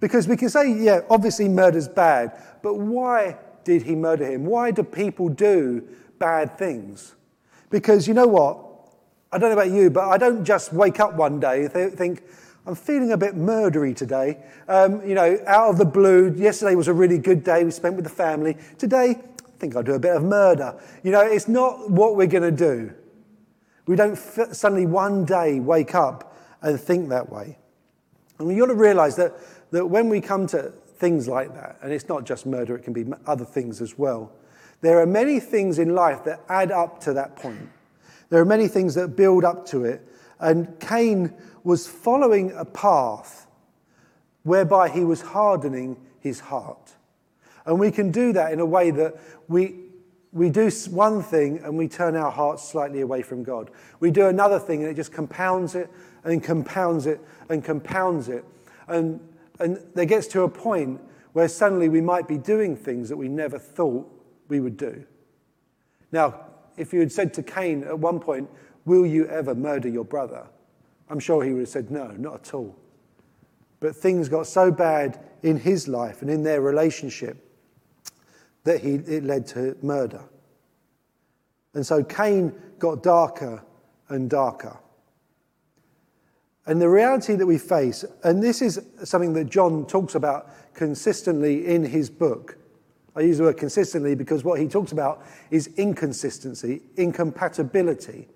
Because 0.00 0.28
we 0.28 0.36
can 0.36 0.50
say, 0.50 0.70
yeah, 0.70 1.00
obviously 1.08 1.48
murder's 1.48 1.88
bad, 1.88 2.38
but 2.62 2.74
why 2.74 3.38
did 3.64 3.82
he 3.82 3.94
murder 3.94 4.26
him? 4.26 4.44
Why 4.44 4.70
do 4.70 4.82
people 4.82 5.28
do 5.28 5.82
bad 6.18 6.58
things? 6.58 7.14
Because 7.70 8.06
you 8.06 8.14
know 8.14 8.26
what? 8.26 8.58
I 9.32 9.38
don't 9.38 9.50
know 9.50 9.60
about 9.60 9.72
you, 9.72 9.90
but 9.90 10.08
I 10.08 10.18
don't 10.18 10.44
just 10.44 10.72
wake 10.72 11.00
up 11.00 11.14
one 11.14 11.40
day 11.40 11.64
and 11.64 11.92
think, 11.96 12.22
I'm 12.66 12.74
feeling 12.74 13.12
a 13.12 13.16
bit 13.18 13.34
murdery 13.34 13.94
today. 13.94 14.38
Um, 14.68 15.06
you 15.06 15.14
know, 15.14 15.38
out 15.46 15.68
of 15.68 15.78
the 15.78 15.84
blue. 15.84 16.34
Yesterday 16.34 16.74
was 16.74 16.88
a 16.88 16.94
really 16.94 17.18
good 17.18 17.44
day 17.44 17.62
we 17.62 17.70
spent 17.70 17.94
with 17.94 18.04
the 18.04 18.10
family. 18.10 18.56
Today, 18.78 19.16
I 19.18 19.58
think 19.58 19.76
I'll 19.76 19.82
do 19.82 19.92
a 19.92 19.98
bit 19.98 20.16
of 20.16 20.22
murder. 20.22 20.74
You 21.02 21.12
know, 21.12 21.20
it's 21.20 21.46
not 21.46 21.90
what 21.90 22.16
we're 22.16 22.26
going 22.26 22.42
to 22.42 22.50
do. 22.50 22.92
We 23.86 23.96
don't 23.96 24.12
f- 24.12 24.54
suddenly 24.54 24.86
one 24.86 25.26
day 25.26 25.60
wake 25.60 25.94
up 25.94 26.38
and 26.62 26.80
think 26.80 27.10
that 27.10 27.30
way. 27.30 27.58
And 28.38 28.48
we 28.48 28.56
got 28.56 28.66
to 28.66 28.74
realize 28.74 29.16
that, 29.16 29.34
that 29.70 29.86
when 29.86 30.08
we 30.08 30.22
come 30.22 30.46
to 30.48 30.72
things 30.96 31.28
like 31.28 31.52
that, 31.54 31.76
and 31.82 31.92
it's 31.92 32.08
not 32.08 32.24
just 32.24 32.46
murder, 32.46 32.74
it 32.76 32.82
can 32.82 32.94
be 32.94 33.04
other 33.26 33.44
things 33.44 33.82
as 33.82 33.98
well, 33.98 34.32
there 34.80 34.98
are 35.00 35.06
many 35.06 35.38
things 35.38 35.78
in 35.78 35.94
life 35.94 36.24
that 36.24 36.40
add 36.48 36.72
up 36.72 37.00
to 37.00 37.12
that 37.12 37.36
point. 37.36 37.68
There 38.30 38.40
are 38.40 38.46
many 38.46 38.68
things 38.68 38.94
that 38.94 39.16
build 39.16 39.44
up 39.44 39.66
to 39.66 39.84
it. 39.84 40.08
And 40.40 40.78
Cain 40.80 41.32
was 41.64 41.86
following 41.88 42.52
a 42.52 42.64
path 42.64 43.46
whereby 44.44 44.88
he 44.88 45.02
was 45.02 45.22
hardening 45.22 45.96
his 46.20 46.38
heart. 46.38 46.92
And 47.66 47.80
we 47.80 47.90
can 47.90 48.10
do 48.10 48.32
that 48.34 48.52
in 48.52 48.60
a 48.60 48.66
way 48.66 48.90
that 48.90 49.16
we, 49.48 49.76
we 50.32 50.50
do 50.50 50.70
one 50.90 51.22
thing 51.22 51.58
and 51.64 51.76
we 51.78 51.88
turn 51.88 52.14
our 52.14 52.30
hearts 52.30 52.68
slightly 52.68 53.00
away 53.00 53.22
from 53.22 53.42
God. 53.42 53.70
We 54.00 54.10
do 54.10 54.26
another 54.26 54.58
thing 54.58 54.82
and 54.82 54.90
it 54.90 54.94
just 54.94 55.12
compounds 55.12 55.74
it 55.74 55.90
and 56.24 56.44
compounds 56.44 57.06
it 57.06 57.20
and 57.48 57.64
compounds 57.64 58.28
it. 58.28 58.44
And, 58.86 59.20
and 59.58 59.78
there 59.94 60.04
gets 60.04 60.26
to 60.28 60.42
a 60.42 60.48
point 60.48 61.00
where 61.32 61.48
suddenly 61.48 61.88
we 61.88 62.02
might 62.02 62.28
be 62.28 62.36
doing 62.36 62.76
things 62.76 63.08
that 63.08 63.16
we 63.16 63.28
never 63.28 63.58
thought 63.58 64.06
we 64.48 64.60
would 64.60 64.76
do. 64.76 65.04
Now, 66.12 66.44
if 66.76 66.92
you 66.92 67.00
had 67.00 67.10
said 67.10 67.32
to 67.34 67.42
Cain 67.42 67.82
at 67.84 67.98
one 67.98 68.20
point, 68.20 68.48
Will 68.84 69.06
you 69.06 69.26
ever 69.28 69.54
murder 69.54 69.88
your 69.88 70.04
brother? 70.04 70.46
I'm 71.08 71.20
sure 71.20 71.44
he 71.44 71.52
would 71.52 71.60
have 71.60 71.68
said, 71.68 71.90
No, 71.90 72.08
not 72.12 72.34
at 72.34 72.54
all. 72.54 72.76
But 73.80 73.94
things 73.94 74.28
got 74.28 74.46
so 74.46 74.70
bad 74.70 75.20
in 75.42 75.58
his 75.58 75.88
life 75.88 76.22
and 76.22 76.30
in 76.30 76.42
their 76.42 76.60
relationship 76.60 77.36
that 78.64 78.80
he, 78.80 78.94
it 78.94 79.24
led 79.24 79.46
to 79.48 79.76
murder. 79.82 80.22
And 81.74 81.84
so 81.84 82.02
Cain 82.02 82.54
got 82.78 83.02
darker 83.02 83.62
and 84.08 84.30
darker. 84.30 84.78
And 86.66 86.80
the 86.80 86.88
reality 86.88 87.34
that 87.34 87.46
we 87.46 87.58
face, 87.58 88.04
and 88.22 88.42
this 88.42 88.62
is 88.62 88.80
something 89.02 89.34
that 89.34 89.50
John 89.50 89.86
talks 89.86 90.14
about 90.14 90.50
consistently 90.74 91.66
in 91.66 91.84
his 91.84 92.08
book. 92.08 92.56
I 93.14 93.20
use 93.20 93.38
the 93.38 93.44
word 93.44 93.58
consistently 93.58 94.14
because 94.14 94.44
what 94.44 94.58
he 94.58 94.66
talks 94.66 94.92
about 94.92 95.24
is 95.50 95.68
inconsistency, 95.76 96.82
incompatibility. 96.96 98.28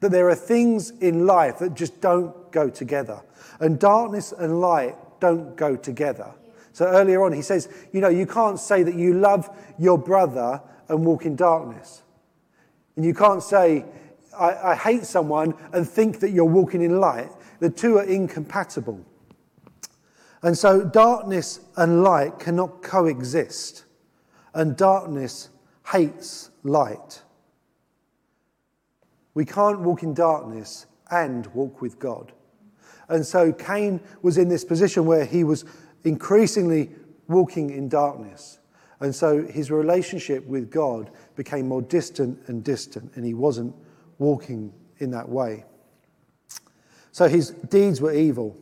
That 0.00 0.10
there 0.10 0.28
are 0.28 0.34
things 0.34 0.90
in 1.00 1.26
life 1.26 1.58
that 1.58 1.74
just 1.74 2.00
don't 2.00 2.50
go 2.52 2.70
together. 2.70 3.20
And 3.60 3.78
darkness 3.78 4.32
and 4.32 4.60
light 4.60 4.96
don't 5.20 5.56
go 5.56 5.76
together. 5.76 6.32
So 6.72 6.86
earlier 6.86 7.22
on, 7.24 7.32
he 7.32 7.42
says, 7.42 7.68
you 7.92 8.00
know, 8.00 8.08
you 8.08 8.26
can't 8.26 8.58
say 8.58 8.82
that 8.82 8.94
you 8.94 9.14
love 9.14 9.48
your 9.78 9.98
brother 9.98 10.62
and 10.88 11.04
walk 11.04 11.26
in 11.26 11.36
darkness. 11.36 12.02
And 12.96 13.04
you 13.04 13.14
can't 13.14 13.42
say, 13.42 13.84
I, 14.38 14.70
I 14.70 14.74
hate 14.74 15.04
someone 15.04 15.54
and 15.72 15.88
think 15.88 16.20
that 16.20 16.30
you're 16.30 16.44
walking 16.44 16.82
in 16.82 17.00
light. 17.00 17.30
The 17.60 17.70
two 17.70 17.98
are 17.98 18.04
incompatible. 18.04 19.04
And 20.42 20.56
so 20.56 20.84
darkness 20.84 21.60
and 21.76 22.02
light 22.02 22.38
cannot 22.38 22.82
coexist. 22.82 23.84
And 24.54 24.76
darkness 24.76 25.50
hates 25.86 26.50
light. 26.62 27.22
We 29.34 29.44
can't 29.44 29.80
walk 29.80 30.02
in 30.02 30.14
darkness 30.14 30.86
and 31.10 31.46
walk 31.48 31.80
with 31.80 31.98
God. 31.98 32.32
And 33.08 33.26
so 33.26 33.52
Cain 33.52 34.00
was 34.22 34.38
in 34.38 34.48
this 34.48 34.64
position 34.64 35.04
where 35.04 35.24
he 35.24 35.44
was 35.44 35.64
increasingly 36.04 36.90
walking 37.28 37.70
in 37.70 37.88
darkness. 37.88 38.58
And 39.00 39.14
so 39.14 39.46
his 39.46 39.70
relationship 39.70 40.46
with 40.46 40.70
God 40.70 41.10
became 41.34 41.66
more 41.68 41.82
distant 41.82 42.38
and 42.48 42.62
distant, 42.62 43.12
and 43.14 43.24
he 43.24 43.34
wasn't 43.34 43.74
walking 44.18 44.72
in 44.98 45.10
that 45.12 45.28
way. 45.28 45.64
So 47.12 47.28
his 47.28 47.50
deeds 47.50 48.00
were 48.00 48.12
evil. 48.12 48.56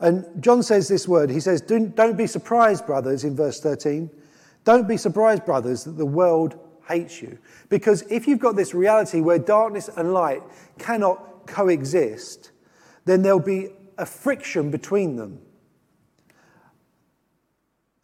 And 0.00 0.26
John 0.42 0.62
says 0.62 0.88
this 0.88 1.08
word. 1.08 1.30
He 1.30 1.40
says, 1.40 1.60
Don't 1.60 2.16
be 2.16 2.26
surprised, 2.26 2.84
brothers, 2.84 3.24
in 3.24 3.34
verse 3.34 3.60
13. 3.60 4.10
Don't 4.64 4.88
be 4.88 4.96
surprised, 4.96 5.46
brothers, 5.46 5.84
that 5.84 5.96
the 5.96 6.04
world 6.04 6.58
hates 6.88 7.20
you. 7.20 7.38
Because 7.68 8.02
if 8.10 8.26
you've 8.26 8.38
got 8.38 8.56
this 8.56 8.74
reality 8.74 9.20
where 9.20 9.38
darkness 9.38 9.88
and 9.96 10.12
light 10.12 10.42
cannot 10.78 11.46
coexist, 11.46 12.52
then 13.04 13.22
there'll 13.22 13.40
be 13.40 13.70
a 13.98 14.06
friction 14.06 14.70
between 14.70 15.16
them. 15.16 15.40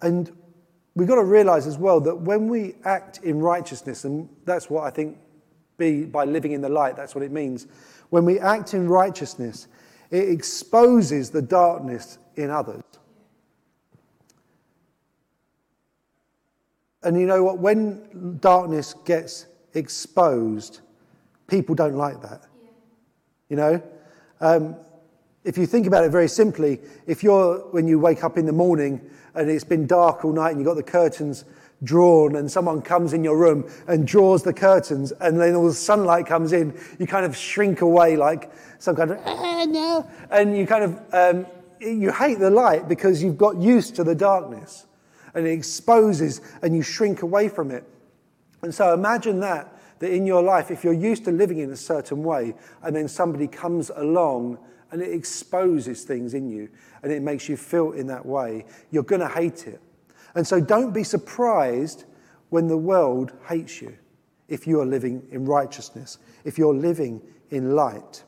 And 0.00 0.32
we've 0.94 1.08
got 1.08 1.16
to 1.16 1.24
realize 1.24 1.66
as 1.66 1.78
well 1.78 2.00
that 2.00 2.16
when 2.16 2.48
we 2.48 2.74
act 2.84 3.20
in 3.22 3.40
righteousness, 3.40 4.04
and 4.04 4.28
that's 4.44 4.68
what 4.68 4.84
I 4.84 4.90
think 4.90 5.18
be 5.78 6.04
by 6.04 6.24
living 6.24 6.52
in 6.52 6.60
the 6.60 6.68
light, 6.68 6.96
that's 6.96 7.14
what 7.14 7.24
it 7.24 7.32
means. 7.32 7.66
When 8.10 8.24
we 8.24 8.38
act 8.38 8.74
in 8.74 8.88
righteousness, 8.88 9.68
it 10.10 10.28
exposes 10.28 11.30
the 11.30 11.42
darkness 11.42 12.18
in 12.36 12.50
others. 12.50 12.82
And 17.04 17.18
you 17.18 17.26
know 17.26 17.42
what? 17.42 17.58
When 17.58 18.38
darkness 18.40 18.94
gets 19.04 19.46
exposed, 19.74 20.80
people 21.48 21.74
don't 21.74 21.96
like 21.96 22.22
that. 22.22 22.42
You 23.48 23.56
know? 23.56 23.82
Um, 24.40 24.76
if 25.44 25.58
you 25.58 25.66
think 25.66 25.86
about 25.86 26.04
it 26.04 26.10
very 26.10 26.28
simply, 26.28 26.80
if 27.06 27.22
you're, 27.22 27.58
when 27.72 27.88
you 27.88 27.98
wake 27.98 28.22
up 28.22 28.38
in 28.38 28.46
the 28.46 28.52
morning 28.52 29.00
and 29.34 29.50
it's 29.50 29.64
been 29.64 29.86
dark 29.86 30.24
all 30.24 30.32
night 30.32 30.50
and 30.50 30.60
you've 30.60 30.66
got 30.66 30.74
the 30.74 30.82
curtains 30.82 31.44
drawn 31.82 32.36
and 32.36 32.48
someone 32.48 32.80
comes 32.80 33.12
in 33.12 33.24
your 33.24 33.36
room 33.36 33.68
and 33.88 34.06
draws 34.06 34.44
the 34.44 34.52
curtains 34.52 35.12
and 35.20 35.40
then 35.40 35.56
all 35.56 35.66
the 35.66 35.74
sunlight 35.74 36.26
comes 36.26 36.52
in, 36.52 36.78
you 37.00 37.06
kind 37.08 37.26
of 37.26 37.36
shrink 37.36 37.80
away 37.80 38.16
like 38.16 38.52
some 38.78 38.94
kind 38.94 39.10
of, 39.10 39.18
ah, 39.24 39.64
no. 39.68 40.08
And 40.30 40.56
you 40.56 40.64
kind 40.64 40.84
of, 40.84 41.00
um, 41.12 41.46
you 41.80 42.12
hate 42.12 42.38
the 42.38 42.50
light 42.50 42.88
because 42.88 43.20
you've 43.20 43.38
got 43.38 43.56
used 43.56 43.96
to 43.96 44.04
the 44.04 44.14
darkness 44.14 44.86
and 45.34 45.46
it 45.46 45.52
exposes 45.52 46.40
and 46.62 46.74
you 46.74 46.82
shrink 46.82 47.22
away 47.22 47.48
from 47.48 47.70
it. 47.70 47.84
And 48.62 48.74
so 48.74 48.94
imagine 48.94 49.40
that, 49.40 49.78
that 49.98 50.12
in 50.12 50.26
your 50.26 50.42
life, 50.42 50.70
if 50.70 50.84
you're 50.84 50.92
used 50.92 51.24
to 51.24 51.32
living 51.32 51.58
in 51.58 51.70
a 51.70 51.76
certain 51.76 52.22
way 52.22 52.54
and 52.82 52.94
then 52.94 53.08
somebody 53.08 53.48
comes 53.48 53.90
along 53.90 54.58
and 54.90 55.00
it 55.00 55.12
exposes 55.12 56.04
things 56.04 56.34
in 56.34 56.48
you 56.48 56.68
and 57.02 57.10
it 57.10 57.22
makes 57.22 57.48
you 57.48 57.56
feel 57.56 57.92
in 57.92 58.06
that 58.08 58.24
way, 58.24 58.64
you're 58.90 59.02
going 59.02 59.20
to 59.20 59.28
hate 59.28 59.66
it. 59.66 59.80
And 60.34 60.46
so 60.46 60.60
don't 60.60 60.92
be 60.92 61.04
surprised 61.04 62.04
when 62.50 62.68
the 62.68 62.76
world 62.76 63.32
hates 63.48 63.80
you 63.80 63.96
if 64.48 64.66
you 64.66 64.80
are 64.80 64.86
living 64.86 65.26
in 65.30 65.46
righteousness, 65.46 66.18
if 66.44 66.58
you're 66.58 66.74
living 66.74 67.22
in 67.50 67.74
light. 67.74 68.22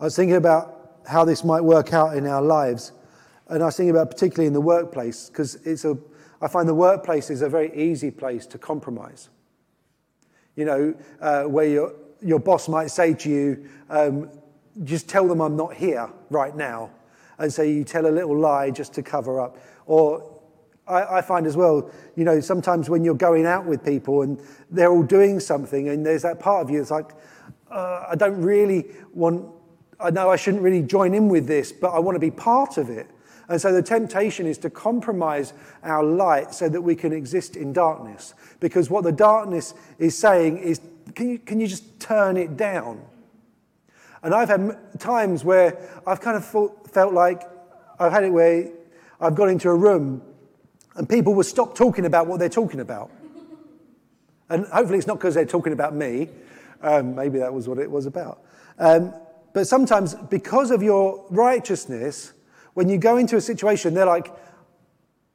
I 0.00 0.04
was 0.04 0.16
thinking 0.16 0.36
about 0.36 1.00
how 1.06 1.24
this 1.24 1.44
might 1.44 1.60
work 1.60 1.92
out 1.92 2.16
in 2.16 2.26
our 2.26 2.40
lives, 2.40 2.92
and 3.50 3.62
I 3.62 3.66
was 3.66 3.76
thinking 3.76 3.90
about 3.90 4.10
particularly 4.10 4.46
in 4.46 4.52
the 4.52 4.60
workplace, 4.60 5.28
because 5.28 5.56
it's 5.66 5.84
a, 5.84 5.98
I 6.40 6.48
find 6.48 6.68
the 6.68 6.74
workplace 6.74 7.30
is 7.30 7.42
a 7.42 7.48
very 7.48 7.74
easy 7.74 8.10
place 8.10 8.46
to 8.46 8.58
compromise. 8.58 9.28
You 10.56 10.64
know, 10.64 10.94
uh, 11.20 11.44
where 11.44 11.66
your, 11.66 11.94
your 12.22 12.38
boss 12.38 12.68
might 12.68 12.88
say 12.88 13.12
to 13.14 13.28
you, 13.28 13.68
um, 13.88 14.30
just 14.84 15.08
tell 15.08 15.26
them 15.26 15.40
I'm 15.40 15.56
not 15.56 15.74
here 15.74 16.08
right 16.30 16.54
now. 16.54 16.90
And 17.38 17.52
so 17.52 17.62
you 17.62 17.84
tell 17.84 18.06
a 18.06 18.08
little 18.08 18.38
lie 18.38 18.70
just 18.70 18.92
to 18.94 19.02
cover 19.02 19.40
up. 19.40 19.58
Or 19.86 20.30
I, 20.86 21.22
find 21.22 21.46
as 21.46 21.56
well, 21.56 21.90
you 22.16 22.24
know, 22.24 22.40
sometimes 22.40 22.90
when 22.90 23.04
you're 23.04 23.14
going 23.14 23.46
out 23.46 23.64
with 23.64 23.84
people 23.84 24.22
and 24.22 24.40
they're 24.70 24.90
all 24.90 25.02
doing 25.02 25.38
something, 25.38 25.88
and 25.88 26.04
there's 26.04 26.22
that 26.22 26.40
part 26.40 26.62
of 26.62 26.70
you 26.70 26.78
that's 26.78 26.90
like, 26.90 27.12
uh, 27.70 28.06
I 28.08 28.16
don't 28.16 28.42
really 28.42 28.86
want, 29.14 29.48
I 30.00 30.10
know 30.10 30.30
I 30.30 30.36
shouldn't 30.36 30.62
really 30.62 30.82
join 30.82 31.14
in 31.14 31.28
with 31.28 31.46
this, 31.46 31.70
but 31.72 31.90
I 31.90 31.98
want 32.00 32.16
to 32.16 32.20
be 32.20 32.30
part 32.30 32.76
of 32.76 32.90
it. 32.90 33.08
And 33.50 33.60
so 33.60 33.72
the 33.72 33.82
temptation 33.82 34.46
is 34.46 34.58
to 34.58 34.70
compromise 34.70 35.52
our 35.82 36.04
light 36.04 36.54
so 36.54 36.68
that 36.68 36.80
we 36.80 36.94
can 36.94 37.12
exist 37.12 37.56
in 37.56 37.72
darkness. 37.72 38.32
Because 38.60 38.88
what 38.88 39.02
the 39.02 39.10
darkness 39.10 39.74
is 39.98 40.16
saying 40.16 40.58
is, 40.58 40.80
can 41.16 41.28
you, 41.28 41.38
can 41.40 41.58
you 41.58 41.66
just 41.66 41.98
turn 41.98 42.36
it 42.36 42.56
down? 42.56 43.02
And 44.22 44.32
I've 44.32 44.48
had 44.48 44.78
times 45.00 45.44
where 45.44 45.76
I've 46.06 46.20
kind 46.20 46.36
of 46.36 46.44
felt 46.92 47.12
like 47.12 47.42
I've 47.98 48.12
had 48.12 48.22
it 48.22 48.30
where 48.30 48.70
I've 49.20 49.34
got 49.34 49.48
into 49.48 49.68
a 49.68 49.74
room 49.74 50.22
and 50.94 51.08
people 51.08 51.34
will 51.34 51.42
stop 51.42 51.74
talking 51.74 52.06
about 52.06 52.28
what 52.28 52.38
they're 52.38 52.48
talking 52.48 52.78
about. 52.78 53.10
And 54.48 54.64
hopefully 54.66 54.98
it's 54.98 55.08
not 55.08 55.18
because 55.18 55.34
they're 55.34 55.44
talking 55.44 55.72
about 55.72 55.92
me. 55.92 56.28
Um, 56.82 57.16
maybe 57.16 57.40
that 57.40 57.52
was 57.52 57.66
what 57.66 57.78
it 57.78 57.90
was 57.90 58.06
about. 58.06 58.44
Um, 58.78 59.12
but 59.52 59.66
sometimes, 59.66 60.14
because 60.14 60.70
of 60.70 60.84
your 60.84 61.24
righteousness, 61.30 62.32
when 62.74 62.88
you 62.88 62.98
go 62.98 63.16
into 63.16 63.36
a 63.36 63.40
situation, 63.40 63.94
they're 63.94 64.06
like, 64.06 64.32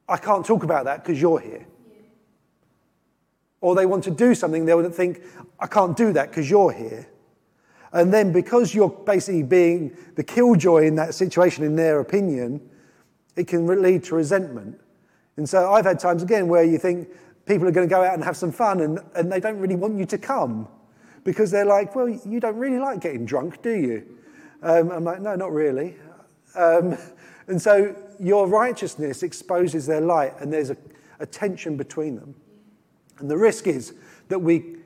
I 0.08 0.18
can't 0.18 0.46
talk 0.46 0.63
about 0.63 0.86
that 0.86 1.04
because 1.04 1.20
you're 1.20 1.39
here. 1.39 1.65
Or 3.62 3.75
they 3.75 3.86
want 3.86 4.04
to 4.04 4.12
do 4.12 4.36
something, 4.36 4.65
they 4.65 4.75
would 4.75 4.94
think, 4.94 5.22
I 5.60 5.68
can't 5.68 5.98
do 5.98 6.13
that 6.13 6.30
because 6.30 6.50
you're 6.50 6.72
here. 6.72 7.08
And 7.92 8.13
then 8.13 8.32
because 8.32 8.75
you're 8.75 8.89
basically 8.89 9.44
being 9.44 9.96
the 10.15 10.24
killjoy 10.24 10.86
in 10.86 10.96
that 10.96 11.13
situation, 11.13 11.63
in 11.63 11.75
their 11.75 12.00
opinion, 12.00 12.62
it 13.36 13.48
can 13.48 13.65
lead 13.65 14.04
to 14.06 14.15
resentment. 14.15 14.80
And 15.38 15.48
so 15.48 15.72
I've 15.72 15.86
had 15.86 16.00
times 16.00 16.24
again 16.24 16.48
where 16.48 16.63
you 16.63 16.77
think 16.77 17.10
people 17.46 17.68
are 17.68 17.72
going 17.72 17.88
to 17.88 17.94
go 17.94 18.04
out 18.04 18.13
and 18.13 18.24
have 18.24 18.38
some 18.38 18.51
fun 18.51 18.82
and, 18.82 19.00
and 19.15 19.32
they 19.32 19.39
don't 19.39 19.60
really 19.60 19.75
want 19.75 19.98
you 19.98 20.06
to 20.06 20.18
come 20.18 20.68
because 21.24 21.51
they're 21.51 21.65
like, 21.65 21.96
well, 21.96 22.08
you 22.08 22.39
don't 22.39 22.58
really 22.58 22.80
like 22.80 23.01
getting 23.01 23.25
drunk, 23.25 23.62
do 23.62 23.72
you? 23.72 24.06
Um, 24.62 24.92
I'm 24.92 25.04
like, 25.04 25.22
no, 25.22 25.36
not 25.36 25.51
really. 25.51 25.96
Um, 26.56 26.98
and 27.48 27.62
so 27.62 27.96
your 28.20 28.48
righteousness 28.48 29.24
exposes 29.24 29.86
their 29.86 30.02
light 30.02 30.34
and 30.40 30.52
there's 30.52 30.70
a, 30.70 30.78
a 31.20 31.26
tension 31.26 31.78
between 31.78 32.16
them. 32.16 32.36
And 33.20 33.30
the 33.30 33.38
risk 33.38 33.68
is 33.68 33.94
that 34.30 34.40
we, 34.40 34.78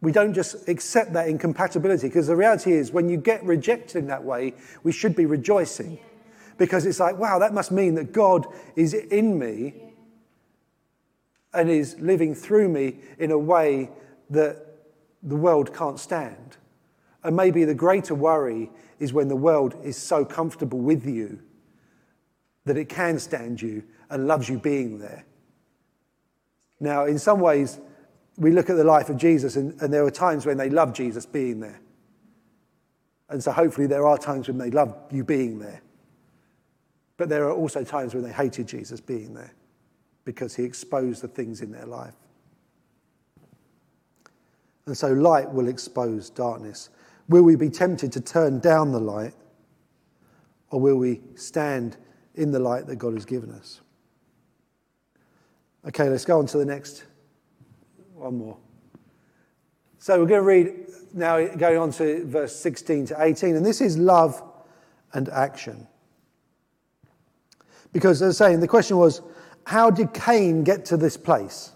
we 0.00 0.12
don't 0.12 0.34
just 0.34 0.68
accept 0.68 1.12
that 1.14 1.28
incompatibility, 1.28 2.08
because 2.08 2.26
the 2.26 2.36
reality 2.36 2.72
is 2.72 2.92
when 2.92 3.08
you 3.08 3.16
get 3.16 3.42
rejected 3.44 3.98
in 3.98 4.06
that 4.08 4.22
way, 4.22 4.54
we 4.82 4.92
should 4.92 5.16
be 5.16 5.26
rejoicing. 5.26 5.98
Because 6.56 6.86
it's 6.86 7.00
like, 7.00 7.18
wow, 7.18 7.38
that 7.40 7.52
must 7.52 7.72
mean 7.72 7.94
that 7.96 8.12
God 8.12 8.46
is 8.76 8.94
in 8.94 9.38
me 9.38 9.74
and 11.52 11.68
is 11.68 11.98
living 11.98 12.34
through 12.34 12.68
me 12.68 12.98
in 13.18 13.30
a 13.30 13.38
way 13.38 13.90
that 14.30 14.64
the 15.22 15.36
world 15.36 15.74
can't 15.74 15.98
stand. 15.98 16.56
And 17.24 17.34
maybe 17.34 17.64
the 17.64 17.74
greater 17.74 18.14
worry 18.14 18.70
is 18.98 19.12
when 19.12 19.28
the 19.28 19.36
world 19.36 19.76
is 19.82 19.96
so 19.96 20.24
comfortable 20.24 20.78
with 20.78 21.06
you 21.06 21.40
that 22.64 22.76
it 22.76 22.88
can 22.88 23.18
stand 23.18 23.60
you 23.60 23.82
and 24.10 24.26
loves 24.26 24.48
you 24.48 24.58
being 24.58 24.98
there. 24.98 25.24
Now, 26.80 27.04
in 27.04 27.18
some 27.18 27.40
ways, 27.40 27.78
we 28.36 28.50
look 28.50 28.70
at 28.70 28.76
the 28.76 28.84
life 28.84 29.08
of 29.08 29.16
Jesus, 29.16 29.56
and, 29.56 29.80
and 29.80 29.92
there 29.92 30.04
are 30.04 30.10
times 30.10 30.46
when 30.46 30.56
they 30.56 30.70
love 30.70 30.92
Jesus 30.92 31.24
being 31.26 31.60
there. 31.60 31.80
And 33.28 33.42
so 33.42 33.52
hopefully 33.52 33.86
there 33.86 34.06
are 34.06 34.18
times 34.18 34.48
when 34.48 34.58
they 34.58 34.70
love 34.70 34.96
you 35.10 35.24
being 35.24 35.58
there. 35.58 35.82
But 37.16 37.28
there 37.28 37.44
are 37.44 37.52
also 37.52 37.84
times 37.84 38.14
when 38.14 38.24
they 38.24 38.32
hated 38.32 38.66
Jesus 38.66 39.00
being 39.00 39.34
there 39.34 39.54
because 40.24 40.54
he 40.54 40.64
exposed 40.64 41.22
the 41.22 41.28
things 41.28 41.60
in 41.60 41.70
their 41.70 41.86
life. 41.86 42.14
And 44.86 44.96
so 44.96 45.12
light 45.12 45.50
will 45.50 45.68
expose 45.68 46.28
darkness. 46.28 46.90
Will 47.28 47.42
we 47.42 47.56
be 47.56 47.70
tempted 47.70 48.12
to 48.12 48.20
turn 48.20 48.60
down 48.60 48.92
the 48.92 49.00
light 49.00 49.34
or 50.70 50.80
will 50.80 50.96
we 50.96 51.20
stand 51.36 51.96
in 52.34 52.50
the 52.50 52.58
light 52.58 52.86
that 52.86 52.96
God 52.96 53.14
has 53.14 53.24
given 53.24 53.50
us? 53.50 53.80
Okay, 55.86 56.08
let's 56.08 56.24
go 56.24 56.38
on 56.38 56.46
to 56.46 56.58
the 56.58 56.64
next 56.64 57.04
one 58.14 58.36
more. 58.38 58.56
So 59.98 60.18
we're 60.18 60.26
going 60.26 60.40
to 60.40 60.46
read 60.46 60.86
now, 61.14 61.46
going 61.46 61.78
on 61.78 61.92
to 61.92 62.26
verse 62.26 62.56
16 62.56 63.06
to 63.06 63.22
18, 63.22 63.56
and 63.56 63.64
this 63.64 63.80
is 63.80 63.96
love 63.96 64.42
and 65.12 65.28
action. 65.28 65.86
Because, 67.92 68.20
as 68.20 68.22
I 68.22 68.26
was 68.26 68.36
saying, 68.38 68.60
the 68.60 68.68
question 68.68 68.96
was 68.96 69.22
how 69.66 69.90
did 69.90 70.12
Cain 70.12 70.64
get 70.64 70.84
to 70.86 70.96
this 70.96 71.16
place? 71.16 71.72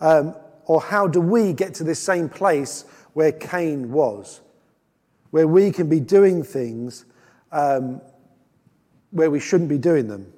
Um, 0.00 0.36
or 0.66 0.80
how 0.80 1.06
do 1.08 1.20
we 1.20 1.52
get 1.52 1.74
to 1.74 1.84
this 1.84 1.98
same 1.98 2.28
place 2.28 2.84
where 3.14 3.32
Cain 3.32 3.90
was? 3.90 4.40
Where 5.34 5.48
we 5.48 5.72
can 5.72 5.88
be 5.88 5.98
doing 5.98 6.44
things 6.44 7.06
um, 7.50 8.00
where 9.10 9.32
we 9.32 9.40
shouldn't 9.40 9.68
be 9.68 9.78
doing 9.78 10.06
them. 10.06 10.32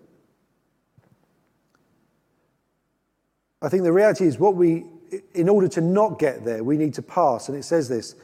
I 3.61 3.69
think 3.69 3.83
the 3.83 3.93
reality 3.93 4.25
is 4.25 4.39
what 4.39 4.55
we, 4.55 4.87
in 5.35 5.51
order 5.51 5.69
to 5.69 5.83
not 5.83 6.19
get 6.19 6.47
there, 6.47 6.65
we 6.65 6.79
need 6.79 6.95
to 6.95 7.03
pass. 7.03 7.51
And 7.51 7.59
it 7.59 7.65
says 7.65 7.91
this 7.91 8.15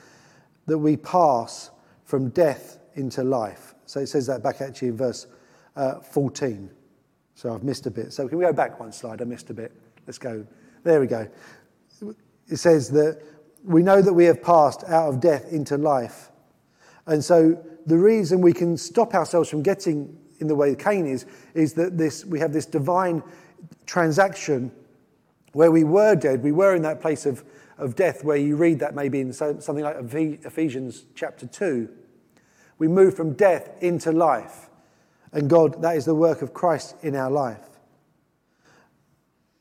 that 0.64 0.79
we 0.79 0.97
pass 0.97 1.71
from 2.07 2.31
death 2.31 2.79
into 2.95 3.23
life. 3.23 3.75
So 3.85 4.00
it 4.00 4.07
says 4.07 4.26
that 4.29 4.43
back 4.43 4.62
actually 4.62 4.88
in 4.88 4.97
verse 4.97 5.26
uh, 5.76 5.97
14. 5.97 6.71
So 7.35 7.55
I've 7.55 7.64
missed 7.64 7.85
a 7.85 7.91
bit. 7.91 8.14
So 8.14 8.26
can 8.26 8.38
we 8.38 8.47
go 8.47 8.52
back 8.55 8.81
one 8.81 8.93
slide? 8.93 9.21
I 9.21 9.25
missed 9.25 9.50
a 9.50 9.55
bit. 9.55 9.73
Let's 10.07 10.17
go. 10.17 10.47
There 10.85 11.00
we 11.00 11.07
go. 11.07 11.29
It 12.49 12.57
says 12.57 12.88
that 12.93 13.21
we 13.62 13.83
know 13.83 14.00
that 14.00 14.14
we 14.14 14.25
have 14.25 14.43
passed 14.43 14.85
out 14.85 15.11
of 15.11 15.21
death 15.21 15.52
into 15.52 15.76
life. 15.76 16.31
And 17.06 17.25
so 17.25 17.61
the 17.87 17.99
reason 17.99 18.40
we 18.40 18.52
can 18.52 18.76
stop 18.76 19.14
ourselves 19.14 19.49
from 19.49 19.62
getting 19.62 20.16
in 20.38 20.47
the 20.49 20.54
way 20.54 20.75
Cain 20.75 21.06
is, 21.06 21.26
is 21.54 21.75
that 21.75 21.97
this, 21.97 22.25
we 22.25 22.40
have 22.40 22.52
this 22.52 22.66
divine 22.66 23.23
transaction 23.87 24.73
where 25.52 25.71
we 25.71 25.85
were 25.85 26.14
dead. 26.14 26.42
We 26.42 26.52
were 26.52 26.75
in 26.75 26.82
that 26.82 27.00
place 27.00 27.26
of, 27.26 27.44
of 27.78 27.94
death 27.94 28.25
where 28.25 28.37
you 28.37 28.56
read 28.56 28.80
that 28.80 28.94
maybe 28.94 29.21
in 29.21 29.32
something 29.32 29.84
like 29.84 29.97
Ephesians 30.00 31.04
chapter 31.15 31.47
2. 31.47 31.88
We 32.78 32.88
move 32.88 33.15
from 33.15 33.34
death 33.34 33.71
into 33.80 34.12
life. 34.12 34.69
And 35.32 35.49
God, 35.49 35.80
that 35.82 35.97
is 35.97 36.04
the 36.04 36.15
work 36.15 36.43
of 36.43 36.52
Christ 36.52 36.97
in 37.02 37.15
our 37.17 37.30
life. 37.30 37.69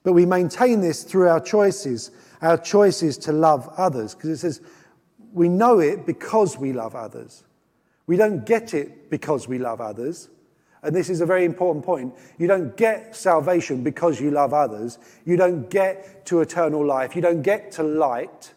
But 0.03 0.13
we 0.13 0.25
maintain 0.25 0.81
this 0.81 1.03
through 1.03 1.29
our 1.29 1.39
choices, 1.39 2.11
our 2.41 2.57
choices 2.57 3.17
to 3.19 3.31
love 3.31 3.71
others, 3.77 4.15
because 4.15 4.31
it 4.31 4.37
says 4.37 4.61
we 5.33 5.49
know 5.49 5.79
it 5.79 6.05
because 6.05 6.57
we 6.57 6.73
love 6.73 6.95
others. 6.95 7.43
We 8.07 8.17
don't 8.17 8.45
get 8.45 8.73
it 8.73 9.09
because 9.09 9.47
we 9.47 9.57
love 9.57 9.79
others. 9.81 10.29
And 10.83 10.95
this 10.95 11.09
is 11.09 11.21
a 11.21 11.25
very 11.25 11.45
important 11.45 11.85
point. 11.85 12.13
You 12.37 12.47
don't 12.47 12.75
get 12.75 13.15
salvation 13.15 13.83
because 13.83 14.19
you 14.19 14.31
love 14.31 14.53
others. 14.53 14.97
You 15.25 15.37
don't 15.37 15.69
get 15.69 16.25
to 16.25 16.41
eternal 16.41 16.85
life. 16.85 17.15
You 17.15 17.21
don't 17.21 17.43
get 17.43 17.71
to 17.73 17.83
light. 17.83 18.53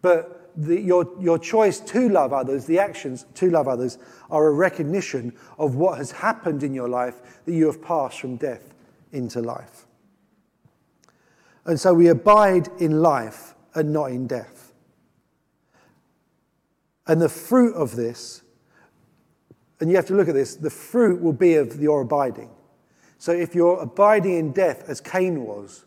But 0.00 0.50
the, 0.56 0.80
your, 0.80 1.06
your 1.20 1.38
choice 1.38 1.80
to 1.80 2.08
love 2.08 2.32
others, 2.32 2.64
the 2.64 2.78
actions 2.78 3.26
to 3.34 3.50
love 3.50 3.68
others, 3.68 3.98
are 4.30 4.46
a 4.46 4.52
recognition 4.52 5.34
of 5.58 5.74
what 5.76 5.98
has 5.98 6.10
happened 6.10 6.62
in 6.62 6.72
your 6.72 6.88
life 6.88 7.44
that 7.44 7.52
you 7.52 7.66
have 7.66 7.82
passed 7.82 8.20
from 8.20 8.36
death 8.36 8.72
into 9.12 9.40
life. 9.42 9.86
And 11.66 11.78
so 11.78 11.92
we 11.92 12.08
abide 12.08 12.68
in 12.78 13.02
life 13.02 13.54
and 13.74 13.92
not 13.92 14.10
in 14.10 14.26
death. 14.26 14.55
And 17.06 17.20
the 17.20 17.28
fruit 17.28 17.74
of 17.74 17.94
this 17.96 18.42
and 19.80 19.90
you 19.90 19.96
have 19.96 20.06
to 20.06 20.14
look 20.14 20.28
at 20.28 20.34
this, 20.34 20.56
the 20.56 20.70
fruit 20.70 21.20
will 21.20 21.32
be 21.32 21.54
of 21.54 21.80
your 21.80 22.02
abiding. 22.02 22.50
So 23.18 23.32
if 23.32 23.54
you're 23.54 23.78
abiding 23.80 24.36
in 24.36 24.52
death, 24.52 24.88
as 24.88 25.00
Cain 25.00 25.44
was, 25.44 25.84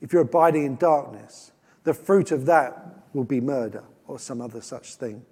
if 0.00 0.12
you're 0.12 0.22
abiding 0.22 0.64
in 0.64 0.76
darkness, 0.76 1.52
the 1.84 1.94
fruit 1.94 2.32
of 2.32 2.46
that 2.46 3.04
will 3.14 3.24
be 3.24 3.40
murder 3.40 3.84
or 4.06 4.18
some 4.18 4.40
other 4.40 4.60
such 4.60 4.94
thing. 4.94 5.24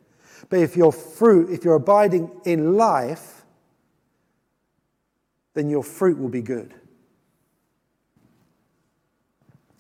But 0.49 0.61
if 0.61 0.77
your 0.77 0.93
fruit, 0.93 1.51
if 1.51 1.65
you're 1.65 1.77
abiding 1.77 2.31
in 2.45 2.77
life, 2.77 3.45
then 5.55 5.71
your 5.71 5.83
fruit 5.83 6.19
will 6.19 6.29
be 6.29 6.43
good. 6.43 6.75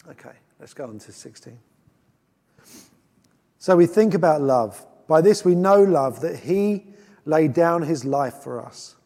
Okay, 0.09 0.33
let's 0.61 0.73
go 0.73 0.85
on 0.85 0.99
to 0.99 1.13
16. 1.13 1.59
So 3.59 3.77
we 3.77 3.87
think 3.87 4.15
about 4.15 4.41
love. 4.41 4.87
By 5.09 5.21
this 5.21 5.45
we 5.45 5.55
know 5.55 5.83
love, 5.83 6.21
that 6.21 6.41
he 6.41 6.85
laid 7.25 7.53
down 7.53 7.83
his 7.83 8.05
life 8.05 8.35
for 8.35 8.65
us. 8.65 8.97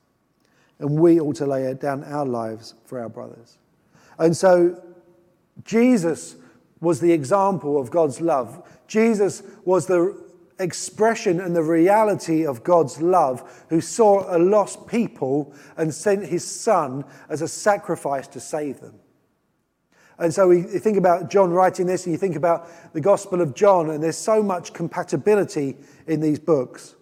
And 0.78 0.98
we 0.98 1.20
ought 1.20 1.36
to 1.36 1.46
lay 1.46 1.72
down 1.74 2.04
our 2.04 2.24
lives 2.24 2.74
for 2.86 3.00
our 3.00 3.08
brothers. 3.08 3.58
And 4.18 4.36
so 4.36 4.82
Jesus 5.64 6.36
was 6.80 7.00
the 7.00 7.12
example 7.12 7.78
of 7.78 7.90
God's 7.90 8.20
love. 8.20 8.66
Jesus 8.86 9.42
was 9.64 9.86
the 9.86 10.18
expression 10.58 11.40
and 11.40 11.54
the 11.56 11.62
reality 11.62 12.46
of 12.46 12.62
God's 12.62 13.00
love, 13.00 13.64
who 13.68 13.80
saw 13.80 14.34
a 14.34 14.38
lost 14.38 14.86
people 14.86 15.54
and 15.76 15.92
sent 15.92 16.26
his 16.26 16.44
son 16.44 17.04
as 17.28 17.42
a 17.42 17.48
sacrifice 17.48 18.26
to 18.28 18.40
save 18.40 18.80
them. 18.80 18.94
And 20.20 20.34
so 20.34 20.48
we 20.48 20.62
think 20.62 20.98
about 20.98 21.30
John 21.30 21.50
writing 21.50 21.86
this, 21.86 22.04
and 22.04 22.12
you 22.12 22.18
think 22.18 22.36
about 22.36 22.68
the 22.92 23.00
Gospel 23.00 23.40
of 23.40 23.54
John, 23.54 23.88
and 23.88 24.02
there's 24.02 24.18
so 24.18 24.42
much 24.42 24.74
compatibility 24.74 25.78
in 26.06 26.20
these 26.20 26.38
books. 26.38 26.94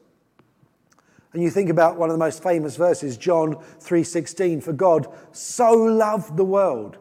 And 1.32 1.42
you 1.42 1.50
think 1.50 1.68
about 1.68 1.98
one 1.98 2.10
of 2.10 2.14
the 2.14 2.24
most 2.24 2.42
famous 2.42 2.76
verses, 2.76 3.16
John 3.16 3.56
3:16, 3.80 4.60
for 4.60 4.72
God 4.72 5.08
so 5.32 5.72
loved 5.72 6.36
the 6.36 6.44
world. 6.44 6.96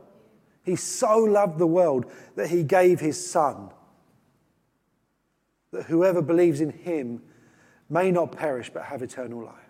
He 0.64 0.76
so 0.76 1.20
loved 1.20 1.60
the 1.60 1.68
world 1.68 2.08
that 2.36 2.50
he 2.50 2.64
gave 2.64 3.00
his 3.00 3.24
son. 3.30 3.70
That 5.72 5.84
whoever 5.84 6.22
believes 6.22 6.62
in 6.62 6.72
him 6.72 7.22
may 7.90 8.10
not 8.12 8.32
perish 8.32 8.72
but 8.74 8.84
have 8.84 9.04
eternal 9.04 9.46
life. 9.46 9.67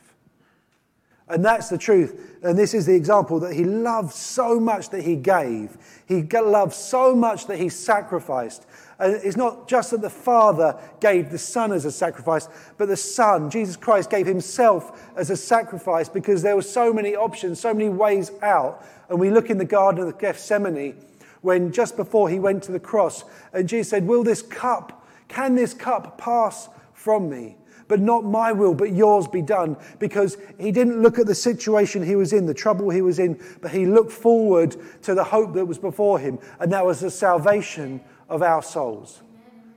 And 1.29 1.43
that's 1.43 1.67
the 1.67 1.77
truth. 1.77 2.37
And 2.41 2.57
this 2.57 2.73
is 2.73 2.85
the 2.85 2.95
example 2.95 3.39
that 3.41 3.53
he 3.53 3.65
loved 3.65 4.13
so 4.13 4.59
much 4.59 4.89
that 4.91 5.01
he 5.01 5.15
gave. 5.17 5.77
He 6.05 6.23
loved 6.23 6.73
so 6.73 7.13
much 7.13 7.47
that 7.47 7.57
he 7.57 7.67
sacrificed. 7.67 8.65
And 8.99 9.13
it's 9.15 9.35
not 9.35 9.67
just 9.67 9.91
that 9.91 10.01
the 10.01 10.09
Father 10.09 10.79
gave 11.01 11.29
the 11.29 11.37
Son 11.37 11.73
as 11.73 11.83
a 11.83 11.91
sacrifice, 11.91 12.47
but 12.77 12.87
the 12.87 12.97
Son, 12.97 13.49
Jesus 13.49 13.75
Christ, 13.75 14.09
gave 14.09 14.25
himself 14.25 15.11
as 15.17 15.29
a 15.29 15.37
sacrifice 15.37 16.07
because 16.07 16.41
there 16.41 16.55
were 16.55 16.61
so 16.61 16.93
many 16.93 17.15
options, 17.15 17.59
so 17.59 17.73
many 17.73 17.89
ways 17.89 18.31
out. 18.41 18.85
And 19.09 19.19
we 19.19 19.29
look 19.29 19.49
in 19.49 19.57
the 19.57 19.65
Garden 19.65 20.07
of 20.07 20.17
Gethsemane 20.17 20.95
when 21.41 21.71
just 21.71 21.95
before 21.95 22.29
he 22.29 22.39
went 22.39 22.63
to 22.63 22.71
the 22.71 22.79
cross, 22.79 23.23
and 23.53 23.69
Jesus 23.69 23.89
said, 23.89 24.07
Will 24.07 24.23
this 24.23 24.41
cup, 24.41 25.07
can 25.27 25.55
this 25.55 25.73
cup 25.73 26.17
pass 26.17 26.69
from 26.93 27.29
me? 27.29 27.57
But 27.87 27.99
not 27.99 28.25
my 28.25 28.51
will, 28.51 28.73
but 28.73 28.93
yours 28.93 29.27
be 29.27 29.41
done. 29.41 29.77
Because 29.99 30.37
he 30.59 30.71
didn't 30.71 31.01
look 31.01 31.19
at 31.19 31.27
the 31.27 31.35
situation 31.35 32.03
he 32.03 32.15
was 32.15 32.33
in, 32.33 32.45
the 32.45 32.53
trouble 32.53 32.89
he 32.89 33.01
was 33.01 33.19
in, 33.19 33.39
but 33.61 33.71
he 33.71 33.85
looked 33.85 34.11
forward 34.11 34.75
to 35.03 35.13
the 35.13 35.23
hope 35.23 35.53
that 35.53 35.65
was 35.65 35.77
before 35.77 36.19
him, 36.19 36.39
and 36.59 36.71
that 36.73 36.85
was 36.85 36.99
the 36.99 37.11
salvation 37.11 38.01
of 38.29 38.41
our 38.41 38.61
souls, 38.61 39.21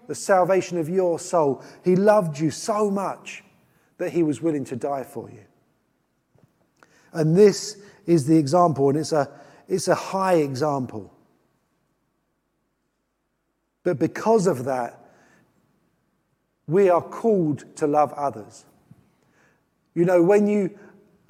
the 0.07 0.15
salvation 0.15 0.79
of 0.79 0.89
your 0.89 1.19
soul. 1.19 1.63
He 1.85 1.97
loved 1.97 2.39
you 2.39 2.51
so 2.51 2.91
much 2.91 3.45
that 3.99 4.13
he 4.13 4.23
was 4.23 4.41
willing 4.41 4.65
to 4.65 4.77
die 4.77 5.05
for 5.05 5.31
you. 5.31 5.45
And 7.13 7.37
this 7.37 7.79
is 8.07 8.27
the 8.27 8.37
example, 8.37 8.89
and 8.89 8.99
it's 8.99 9.13
a, 9.13 9.31
it's 9.69 9.89
a 9.89 9.95
high 9.95 10.35
example. 10.35 11.13
But 13.83 13.99
because 13.99 14.47
of 14.47 14.65
that, 14.65 15.00
we 16.71 16.89
are 16.89 17.03
called 17.03 17.65
to 17.77 17.87
love 17.87 18.13
others. 18.13 18.65
You 19.95 20.05
know, 20.05 20.23
when 20.23 20.47
you 20.47 20.79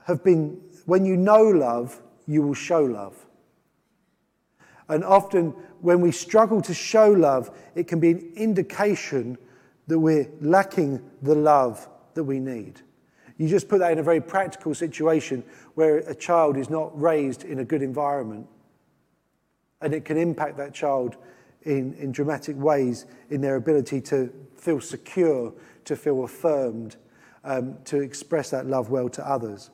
have 0.05 0.23
been, 0.23 0.61
when 0.85 1.07
you 1.07 1.17
know 1.17 1.43
love, 1.43 2.01
you 2.27 2.43
will 2.43 2.55
show 2.55 2.85
love. 2.85 3.17
And 4.89 5.03
often, 5.03 5.55
when 5.81 6.03
we 6.03 6.13
struggle 6.13 6.61
to 6.63 6.75
show 6.75 7.11
love, 7.11 7.51
it 7.75 7.89
can 7.89 8.01
be 8.01 8.11
an 8.11 8.33
indication 8.37 9.39
that 9.87 9.99
we're 9.99 10.29
lacking 10.43 11.03
the 11.23 11.35
love 11.35 11.89
that 12.15 12.25
we 12.25 12.39
need. 12.39 12.83
You 13.39 13.49
just 13.49 13.69
put 13.69 13.79
that 13.79 13.93
in 13.93 13.99
a 13.99 14.03
very 14.03 14.21
practical 14.21 14.75
situation 14.75 15.43
where 15.75 15.99
a 15.99 16.15
child 16.15 16.59
is 16.59 16.69
not 16.69 17.01
raised 17.01 17.45
in 17.45 17.61
a 17.61 17.65
good 17.65 17.81
environment, 17.81 18.47
and 19.81 19.95
it 19.95 20.05
can 20.05 20.19
impact 20.19 20.59
that 20.59 20.75
child 20.75 21.17
in, 21.63 21.95
in 21.95 22.13
dramatic 22.13 22.57
ways 22.57 23.07
in 23.29 23.41
their 23.41 23.57
ability 23.57 24.01
to 24.01 24.33
feel 24.57 24.81
secure, 24.81 25.53
to 25.85 25.97
feel 25.97 26.25
affirmed, 26.25 26.97
um, 27.45 27.77
to 27.85 28.01
express 28.01 28.51
that 28.51 28.67
love 28.67 28.91
well 28.91 29.09
to 29.09 29.29
others. 29.29 29.71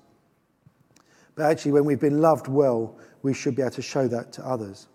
But 1.34 1.50
actually, 1.50 1.72
when 1.72 1.84
we've 1.84 2.00
been 2.00 2.20
loved 2.20 2.48
well, 2.48 2.96
we 3.22 3.34
should 3.34 3.56
be 3.56 3.62
able 3.62 3.72
to 3.72 3.82
show 3.82 4.08
that 4.08 4.32
to 4.32 4.46
others. 4.46 4.88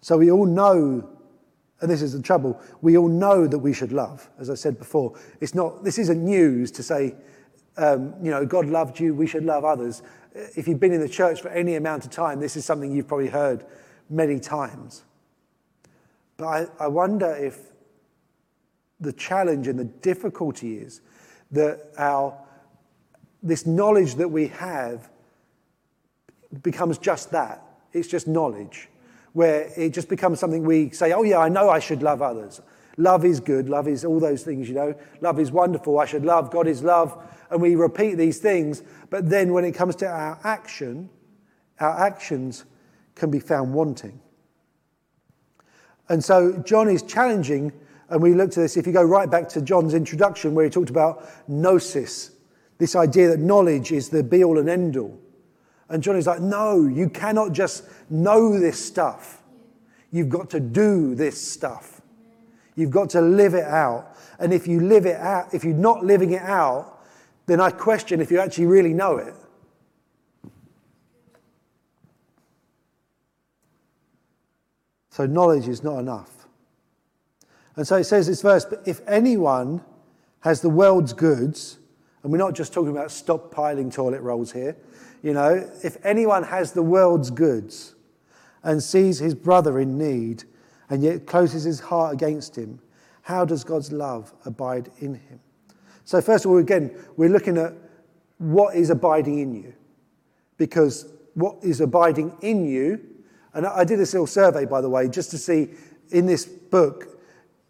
So 0.00 0.16
we 0.16 0.30
all 0.30 0.46
know, 0.46 1.08
and 1.80 1.90
this 1.90 2.00
is 2.00 2.12
the 2.12 2.22
trouble, 2.22 2.60
we 2.80 2.96
all 2.96 3.08
know 3.08 3.46
that 3.46 3.58
we 3.58 3.72
should 3.72 3.92
love, 3.92 4.30
as 4.38 4.48
I 4.48 4.54
said 4.54 4.78
before. 4.78 5.18
It's 5.40 5.54
not, 5.54 5.84
this 5.84 5.98
isn't 5.98 6.24
news 6.24 6.70
to 6.72 6.82
say, 6.82 7.14
um, 7.76 8.14
you 8.22 8.30
know, 8.30 8.44
God 8.46 8.66
loved 8.66 9.00
you, 9.00 9.14
we 9.14 9.26
should 9.26 9.44
love 9.44 9.64
others. 9.64 10.02
If 10.34 10.68
you've 10.68 10.80
been 10.80 10.92
in 10.92 11.00
the 11.00 11.08
church 11.08 11.40
for 11.40 11.48
any 11.48 11.76
amount 11.76 12.04
of 12.04 12.10
time, 12.10 12.40
this 12.40 12.56
is 12.56 12.64
something 12.64 12.92
you've 12.92 13.08
probably 13.08 13.28
heard 13.28 13.64
many 14.10 14.38
times. 14.38 15.04
But 16.36 16.46
I, 16.46 16.66
I 16.80 16.88
wonder 16.88 17.34
if 17.34 17.72
the 19.00 19.12
challenge 19.12 19.68
and 19.68 19.78
the 19.78 19.84
difficulty 19.84 20.78
is 20.78 21.00
that 21.50 21.90
our, 21.98 22.36
this 23.42 23.66
knowledge 23.66 24.16
that 24.16 24.28
we 24.28 24.48
have 24.48 25.10
becomes 26.62 26.98
just 26.98 27.30
that. 27.30 27.62
It's 27.92 28.08
just 28.08 28.26
knowledge, 28.26 28.88
where 29.32 29.70
it 29.76 29.90
just 29.90 30.08
becomes 30.08 30.38
something 30.40 30.64
we 30.64 30.90
say, 30.90 31.12
oh, 31.12 31.22
yeah, 31.22 31.38
I 31.38 31.48
know 31.48 31.70
I 31.70 31.78
should 31.78 32.02
love 32.02 32.20
others. 32.22 32.60
Love 32.96 33.24
is 33.24 33.40
good. 33.40 33.68
Love 33.68 33.88
is 33.88 34.04
all 34.04 34.18
those 34.18 34.42
things, 34.42 34.68
you 34.68 34.74
know. 34.74 34.94
Love 35.20 35.38
is 35.38 35.52
wonderful. 35.52 35.98
I 35.98 36.06
should 36.06 36.24
love. 36.24 36.50
God 36.50 36.66
is 36.66 36.82
love. 36.82 37.22
And 37.50 37.60
we 37.60 37.74
repeat 37.74 38.14
these 38.14 38.38
things. 38.38 38.82
But 39.10 39.28
then 39.28 39.52
when 39.52 39.64
it 39.64 39.72
comes 39.72 39.96
to 39.96 40.06
our 40.06 40.38
action, 40.44 41.10
our 41.78 42.06
actions 42.06 42.64
can 43.14 43.30
be 43.30 43.38
found 43.38 43.74
wanting. 43.74 44.20
And 46.08 46.24
so 46.24 46.56
John 46.58 46.88
is 46.88 47.02
challenging, 47.02 47.72
and 48.08 48.22
we 48.22 48.34
looked 48.34 48.56
at 48.56 48.62
this. 48.62 48.76
If 48.76 48.86
you 48.86 48.92
go 48.92 49.02
right 49.02 49.30
back 49.30 49.48
to 49.50 49.60
John's 49.60 49.92
introduction, 49.92 50.54
where 50.54 50.64
he 50.64 50.70
talked 50.70 50.90
about 50.90 51.28
gnosis, 51.48 52.30
this 52.78 52.94
idea 52.94 53.28
that 53.28 53.40
knowledge 53.40 53.92
is 53.92 54.08
the 54.08 54.22
be 54.22 54.44
all 54.44 54.58
and 54.58 54.68
end 54.68 54.96
all. 54.96 55.18
And 55.88 56.02
John 56.02 56.16
is 56.16 56.26
like, 56.26 56.40
no, 56.40 56.86
you 56.86 57.08
cannot 57.08 57.52
just 57.52 57.84
know 58.10 58.58
this 58.58 58.82
stuff. 58.84 59.42
You've 60.10 60.28
got 60.28 60.50
to 60.50 60.60
do 60.60 61.14
this 61.14 61.40
stuff. 61.40 61.95
You've 62.76 62.90
got 62.90 63.10
to 63.10 63.20
live 63.20 63.54
it 63.54 63.64
out. 63.64 64.16
And 64.38 64.52
if 64.52 64.68
you 64.68 64.80
live 64.80 65.06
it 65.06 65.16
out, 65.16 65.52
if 65.52 65.64
you're 65.64 65.74
not 65.74 66.04
living 66.04 66.32
it 66.32 66.42
out, 66.42 67.04
then 67.46 67.60
I 67.60 67.70
question 67.70 68.20
if 68.20 68.30
you 68.30 68.38
actually 68.38 68.66
really 68.66 68.92
know 68.92 69.16
it. 69.16 69.34
So 75.10 75.24
knowledge 75.24 75.66
is 75.66 75.82
not 75.82 75.98
enough. 75.98 76.46
And 77.74 77.86
so 77.86 77.96
it 77.96 78.04
says 78.04 78.26
this 78.26 78.42
verse, 78.42 78.66
but 78.66 78.82
if 78.86 79.00
anyone 79.06 79.82
has 80.40 80.60
the 80.60 80.68
world's 80.68 81.14
goods, 81.14 81.78
and 82.22 82.30
we're 82.30 82.38
not 82.38 82.54
just 82.54 82.74
talking 82.74 82.90
about 82.90 83.08
stockpiling 83.08 83.92
toilet 83.92 84.20
rolls 84.20 84.52
here, 84.52 84.76
you 85.22 85.32
know, 85.32 85.70
if 85.82 85.96
anyone 86.04 86.42
has 86.42 86.72
the 86.72 86.82
world's 86.82 87.30
goods 87.30 87.94
and 88.62 88.82
sees 88.82 89.18
his 89.18 89.34
brother 89.34 89.78
in 89.80 89.96
need 89.96 90.44
and 90.88 91.02
yet 91.02 91.26
closes 91.26 91.64
his 91.64 91.80
heart 91.80 92.14
against 92.14 92.56
him, 92.56 92.80
how 93.22 93.44
does 93.44 93.64
God's 93.64 93.92
love 93.92 94.32
abide 94.44 94.90
in 94.98 95.14
him? 95.14 95.40
So, 96.04 96.20
first 96.20 96.44
of 96.44 96.52
all, 96.52 96.58
again, 96.58 96.96
we're 97.16 97.28
looking 97.28 97.58
at 97.58 97.72
what 98.38 98.76
is 98.76 98.90
abiding 98.90 99.38
in 99.40 99.54
you. 99.54 99.74
Because 100.56 101.12
what 101.34 101.56
is 101.62 101.80
abiding 101.80 102.36
in 102.40 102.64
you 102.66 103.00
and 103.56 103.66
I 103.66 103.84
did 103.84 103.98
this 103.98 104.12
little 104.12 104.26
survey, 104.26 104.66
by 104.66 104.82
the 104.82 104.90
way, 104.90 105.08
just 105.08 105.30
to 105.30 105.38
see 105.38 105.70
in 106.10 106.26
this 106.26 106.44
book 106.44 107.18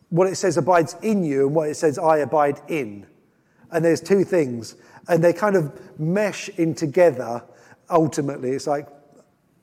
what 0.09 0.27
it 0.27 0.35
says 0.35 0.57
abides 0.57 0.97
in 1.01 1.23
you 1.23 1.47
and 1.47 1.55
what 1.55 1.69
it 1.69 1.77
says 1.77 1.97
I 1.97 2.19
abide 2.19 2.61
in. 2.67 3.07
And 3.71 3.85
there's 3.85 4.01
two 4.01 4.25
things. 4.25 4.75
And 5.09 5.23
they 5.23 5.33
kind 5.33 5.55
of 5.55 5.81
mesh 6.01 6.49
in 6.49 6.75
together 6.75 7.45
ultimately. 7.89 8.51
It's 8.51 8.67
like 8.67 8.89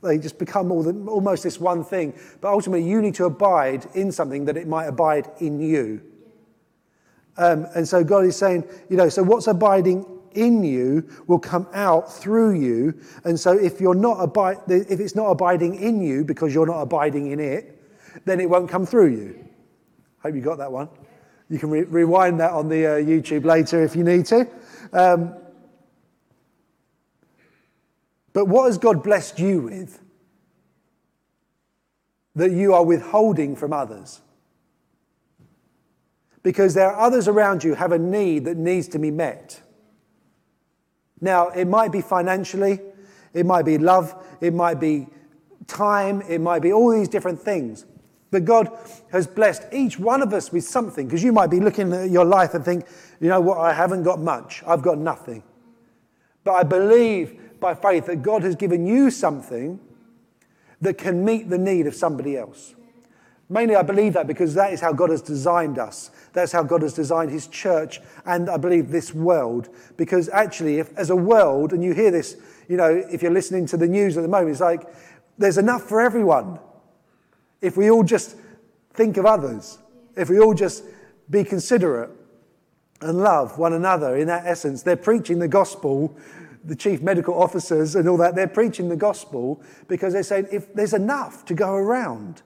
they 0.04 0.18
just 0.18 0.38
become 0.38 0.72
almost 0.72 1.44
this 1.44 1.60
one 1.60 1.84
thing. 1.84 2.14
But 2.42 2.52
ultimately, 2.52 2.88
you 2.88 3.02
need 3.02 3.16
to 3.16 3.26
abide 3.26 3.86
in 3.94 4.12
something 4.12 4.46
that 4.46 4.58
it 4.58 4.68
might 4.68 4.86
abide 4.86 5.30
in 5.40 5.60
you. 5.60 6.02
Um, 7.38 7.68
and 7.76 7.88
so 7.88 8.04
God 8.04 8.26
is 8.26 8.36
saying, 8.36 8.64
you 8.90 8.98
know, 8.98 9.10
so 9.10 9.24
what's 9.24 9.48
abiding 9.48 10.06
in 10.34 10.64
you 10.64 11.08
will 11.28 11.40
come 11.40 11.68
out 11.74 12.12
through 12.12 12.60
you. 12.60 13.00
And 13.24 13.40
so 13.40 13.52
if 13.58 13.80
you're 13.80 13.96
not 13.96 14.18
abide, 14.20 14.58
if 14.68 15.00
it's 15.00 15.16
not 15.16 15.30
abiding 15.30 15.76
in 15.76 16.02
you 16.02 16.24
because 16.24 16.54
you're 16.54 16.68
not 16.68 16.82
abiding 16.82 17.32
in 17.32 17.40
it, 17.40 17.80
then 18.26 18.40
it 18.40 18.50
won't 18.50 18.70
come 18.70 18.86
through 18.86 19.12
you. 19.12 19.48
Hope 20.22 20.36
you 20.36 20.42
got 20.42 20.58
that 20.60 20.72
one. 20.72 20.90
You 21.50 21.60
can 21.60 21.70
re- 21.70 21.84
rewind 21.84 22.40
that 22.40 22.52
on 22.52 22.70
the 22.70 22.86
uh, 22.86 22.90
YouTube 22.96 23.46
later 23.46 23.84
if 23.84 23.96
you 23.96 24.04
need 24.04 24.26
to. 24.28 24.48
Um, 24.92 25.36
but 28.34 28.46
what 28.46 28.66
has 28.66 28.78
God 28.78 29.04
blessed 29.04 29.40
you 29.40 29.62
with 29.62 30.00
that 32.36 32.52
you 32.52 32.74
are 32.74 32.84
withholding 32.84 33.56
from 33.56 33.72
others? 33.72 34.22
Because 36.42 36.74
there 36.74 36.92
are 36.92 37.00
others 37.00 37.28
around 37.28 37.64
you 37.64 37.76
have 37.76 37.92
a 37.92 38.00
need 38.00 38.46
that 38.46 38.58
needs 38.58 38.88
to 38.90 39.00
be 39.00 39.12
met. 39.12 39.62
Now, 41.22 41.50
it 41.50 41.66
might 41.66 41.92
be 41.92 42.02
financially, 42.02 42.82
it 43.34 43.46
might 43.46 43.64
be 43.64 43.78
love, 43.78 44.14
it 44.42 44.54
might 44.54 44.80
be 44.80 45.08
time, 45.68 46.22
it 46.28 46.42
might 46.42 46.62
be 46.62 46.74
all 46.74 46.92
these 46.92 47.08
different 47.08 47.40
things. 47.40 47.86
But 48.30 48.46
God 48.46 48.68
has 49.12 49.28
blessed 49.28 49.64
each 49.72 50.00
one 50.00 50.22
of 50.24 50.34
us 50.34 50.52
with 50.52 50.64
something 50.64 51.08
because 51.08 51.24
you 51.24 51.32
might 51.32 51.52
be 51.52 51.60
looking 51.60 51.94
at 51.94 52.10
your 52.10 52.26
life 52.26 52.56
and 52.56 52.66
think, 52.66 52.88
you 53.22 53.30
know 53.30 53.40
what, 53.40 53.60
I 53.60 53.72
haven't 53.72 54.04
got 54.04 54.20
much, 54.20 54.64
I've 54.66 54.82
got 54.82 54.98
nothing. 54.98 55.44
But 56.44 56.54
I 56.54 56.64
believe 56.64 57.40
by 57.64 57.74
faith 57.74 58.06
that 58.06 58.22
God 58.22 58.44
has 58.44 58.56
given 58.56 58.86
you 58.86 59.10
something 59.10 59.80
that 60.82 60.98
can 61.00 61.26
meet 61.26 61.50
the 61.50 61.58
need 61.58 61.88
of 61.88 61.96
somebody 61.96 62.38
else. 62.38 62.76
Mainly, 63.50 63.76
I 63.76 63.84
believe 63.84 64.14
that 64.14 64.28
because 64.28 64.54
that 64.56 64.74
is 64.74 64.82
how 64.82 64.94
God 64.94 65.10
has 65.10 65.22
designed 65.22 65.80
us. 65.80 66.12
That's 66.34 66.52
how 66.52 66.64
God 66.64 66.82
has 66.82 66.94
designed 66.94 67.32
His 67.32 67.48
church 67.48 68.02
and 68.26 68.50
I 68.50 68.58
believe 68.58 68.90
this 68.90 69.14
world. 69.14 69.70
Because 69.96 70.28
actually, 70.30 70.80
if, 70.80 70.96
as 70.98 71.10
a 71.10 71.16
world, 71.16 71.72
and 71.72 71.84
you 71.84 71.94
hear 71.94 72.12
this, 72.12 72.36
you 72.68 72.78
know, 72.78 73.04
if 73.12 73.22
you're 73.22 73.32
listening 73.32 73.66
to 73.68 73.78
the 73.78 73.88
news 73.88 74.18
at 74.18 74.22
the 74.22 74.28
moment, 74.28 74.52
it's 74.52 74.62
like 74.62 74.88
there's 75.38 75.58
enough 75.58 75.84
for 75.84 76.02
everyone. 76.02 76.60
If 77.62 77.78
we 77.78 77.90
all 77.90 78.04
just 78.04 78.36
think 78.94 79.18
of 79.18 79.26
others, 79.26 79.78
if 80.16 80.30
we 80.30 80.40
all 80.40 80.54
just 80.54 80.84
be 81.30 81.44
considerate 81.44 82.10
and 83.02 83.20
love 83.20 83.58
one 83.58 83.74
another 83.74 84.18
in 84.18 84.28
that 84.28 84.46
essence, 84.46 84.84
they're 84.84 84.96
preaching 84.98 85.40
the 85.40 85.48
gospel. 85.48 86.16
The 86.64 86.76
chief 86.76 87.02
medical 87.02 87.42
officers 87.42 87.96
and 87.96 88.08
all 88.08 88.18
that, 88.18 88.36
they're 88.36 88.48
preaching 88.48 88.90
the 88.90 88.96
gospel 88.96 89.62
because 89.88 90.14
they're 90.14 90.24
saying 90.24 90.48
if 90.52 90.74
there's 90.74 90.94
enough 90.94 91.46
to 91.46 91.54
go 91.54 91.74
around. 91.74 92.42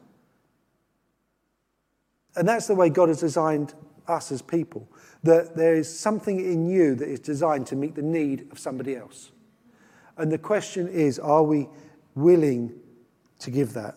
And 2.36 2.48
that's 2.48 2.68
the 2.68 2.76
way 2.76 2.90
God 2.90 3.10
has 3.10 3.20
designed 3.20 3.74
us 4.08 4.32
as 4.32 4.42
people. 4.42 4.88
That 5.24 5.56
there 5.56 5.76
is 5.76 6.00
something 6.00 6.40
in 6.40 6.70
you 6.70 6.96
that 6.96 7.08
is 7.08 7.20
designed 7.20 7.68
to 7.68 7.76
meet 7.76 7.96
the 7.96 8.02
need 8.02 8.48
of 8.52 8.60
somebody 8.60 8.96
else. 8.96 9.32
And 10.18 10.32
the 10.32 10.38
question 10.38 10.88
is 10.88 11.20
are 11.20 11.44
we 11.44 11.68
willing 12.16 12.74
to 13.40 13.52
give 13.52 13.74
that? 13.74 13.96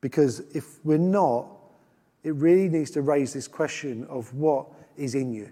Because 0.00 0.40
if 0.54 0.84
we're 0.84 0.98
not, 0.98 1.48
it 2.22 2.34
really 2.34 2.68
needs 2.68 2.90
to 2.92 3.02
raise 3.02 3.32
this 3.32 3.48
question 3.48 4.04
of 4.08 4.32
what 4.34 4.66
is 4.96 5.14
in 5.14 5.32
you. 5.32 5.50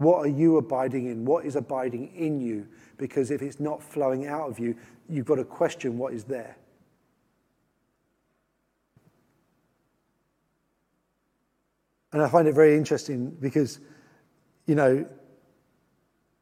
What 0.00 0.24
are 0.24 0.28
you 0.28 0.56
abiding 0.56 1.08
in? 1.08 1.26
What 1.26 1.44
is 1.44 1.56
abiding 1.56 2.14
in 2.16 2.40
you? 2.40 2.66
Because 2.96 3.30
if 3.30 3.42
it's 3.42 3.60
not 3.60 3.82
flowing 3.82 4.26
out 4.26 4.48
of 4.48 4.58
you, 4.58 4.74
you've 5.10 5.26
got 5.26 5.34
to 5.34 5.44
question 5.44 5.98
what 5.98 6.14
is 6.14 6.24
there. 6.24 6.56
And 12.14 12.22
I 12.22 12.30
find 12.30 12.48
it 12.48 12.54
very 12.54 12.78
interesting 12.78 13.28
because, 13.42 13.78
you 14.64 14.74
know, 14.74 15.06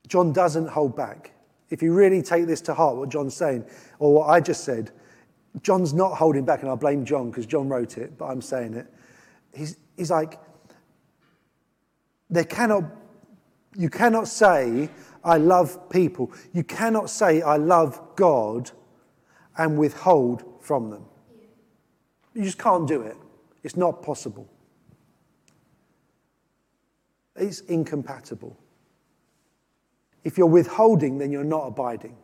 John 0.07 0.33
doesn't 0.33 0.69
hold 0.69 0.95
back. 0.95 1.33
If 1.69 1.83
you 1.83 1.93
really 1.93 2.23
take 2.23 2.47
this 2.47 2.61
to 2.61 2.75
heart, 2.75 2.95
what 2.95 3.09
John's 3.09 3.35
saying, 3.35 3.65
or 3.99 4.15
what 4.15 4.29
I 4.29 4.39
just 4.39 4.63
said, 4.63 4.93
John's 5.63 5.93
not 5.93 6.15
holding 6.15 6.45
back, 6.45 6.63
and 6.63 6.71
I 6.71 6.77
blame 6.77 7.05
John 7.05 7.31
because 7.31 7.45
John 7.45 7.69
wrote 7.69 7.99
it, 7.99 8.17
but 8.17 8.27
I'm 8.27 8.41
saying 8.41 8.75
it. 8.75 8.87
He's, 9.53 9.77
he's 9.97 10.13
like, 10.13 10.39
there 12.31 12.45
cannot, 12.45 12.85
you 13.79 13.89
cannot 13.89 14.27
say, 14.27 14.91
I 15.25 15.39
love 15.39 15.89
people. 15.89 16.33
You 16.53 16.65
cannot 16.65 17.09
say, 17.09 17.43
I 17.43 17.57
love 17.57 18.17
God 18.17 18.73
and 19.57 19.79
withhold 19.79 20.43
from 20.61 20.91
them. 20.91 21.05
You 22.35 22.43
just 22.43 22.59
can't 22.59 22.89
do 22.89 23.03
it. 23.03 23.17
It's 23.63 23.77
not 23.77 24.03
possible. 24.03 24.49
It's 27.37 27.61
incompatible. 27.61 28.59
If 30.25 30.37
you're 30.37 30.49
withholding, 30.49 31.19
then 31.19 31.31
you're 31.31 31.45
not 31.45 31.69
abiding. 31.69 32.17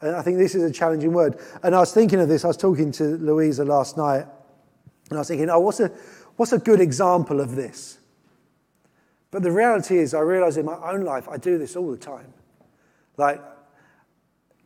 And 0.00 0.16
I 0.16 0.22
think 0.22 0.38
this 0.38 0.54
is 0.54 0.62
a 0.62 0.72
challenging 0.72 1.12
word. 1.12 1.38
And 1.62 1.74
I 1.74 1.80
was 1.80 1.92
thinking 1.92 2.18
of 2.18 2.28
this, 2.28 2.44
I 2.44 2.48
was 2.48 2.56
talking 2.56 2.92
to 2.92 3.04
Louisa 3.18 3.64
last 3.64 3.98
night, 3.98 4.26
and 5.10 5.18
I 5.18 5.20
was 5.20 5.28
thinking, 5.28 5.50
oh, 5.50 5.60
what's 5.60 5.80
a, 5.80 5.88
what's 6.36 6.52
a 6.52 6.58
good 6.58 6.80
example 6.80 7.40
of 7.40 7.56
this? 7.56 7.98
But 9.34 9.42
the 9.42 9.50
reality 9.50 9.98
is, 9.98 10.14
I 10.14 10.20
realize 10.20 10.58
in 10.58 10.64
my 10.64 10.78
own 10.92 11.00
life, 11.00 11.28
I 11.28 11.38
do 11.38 11.58
this 11.58 11.74
all 11.74 11.90
the 11.90 11.96
time. 11.96 12.32
Like, 13.16 13.42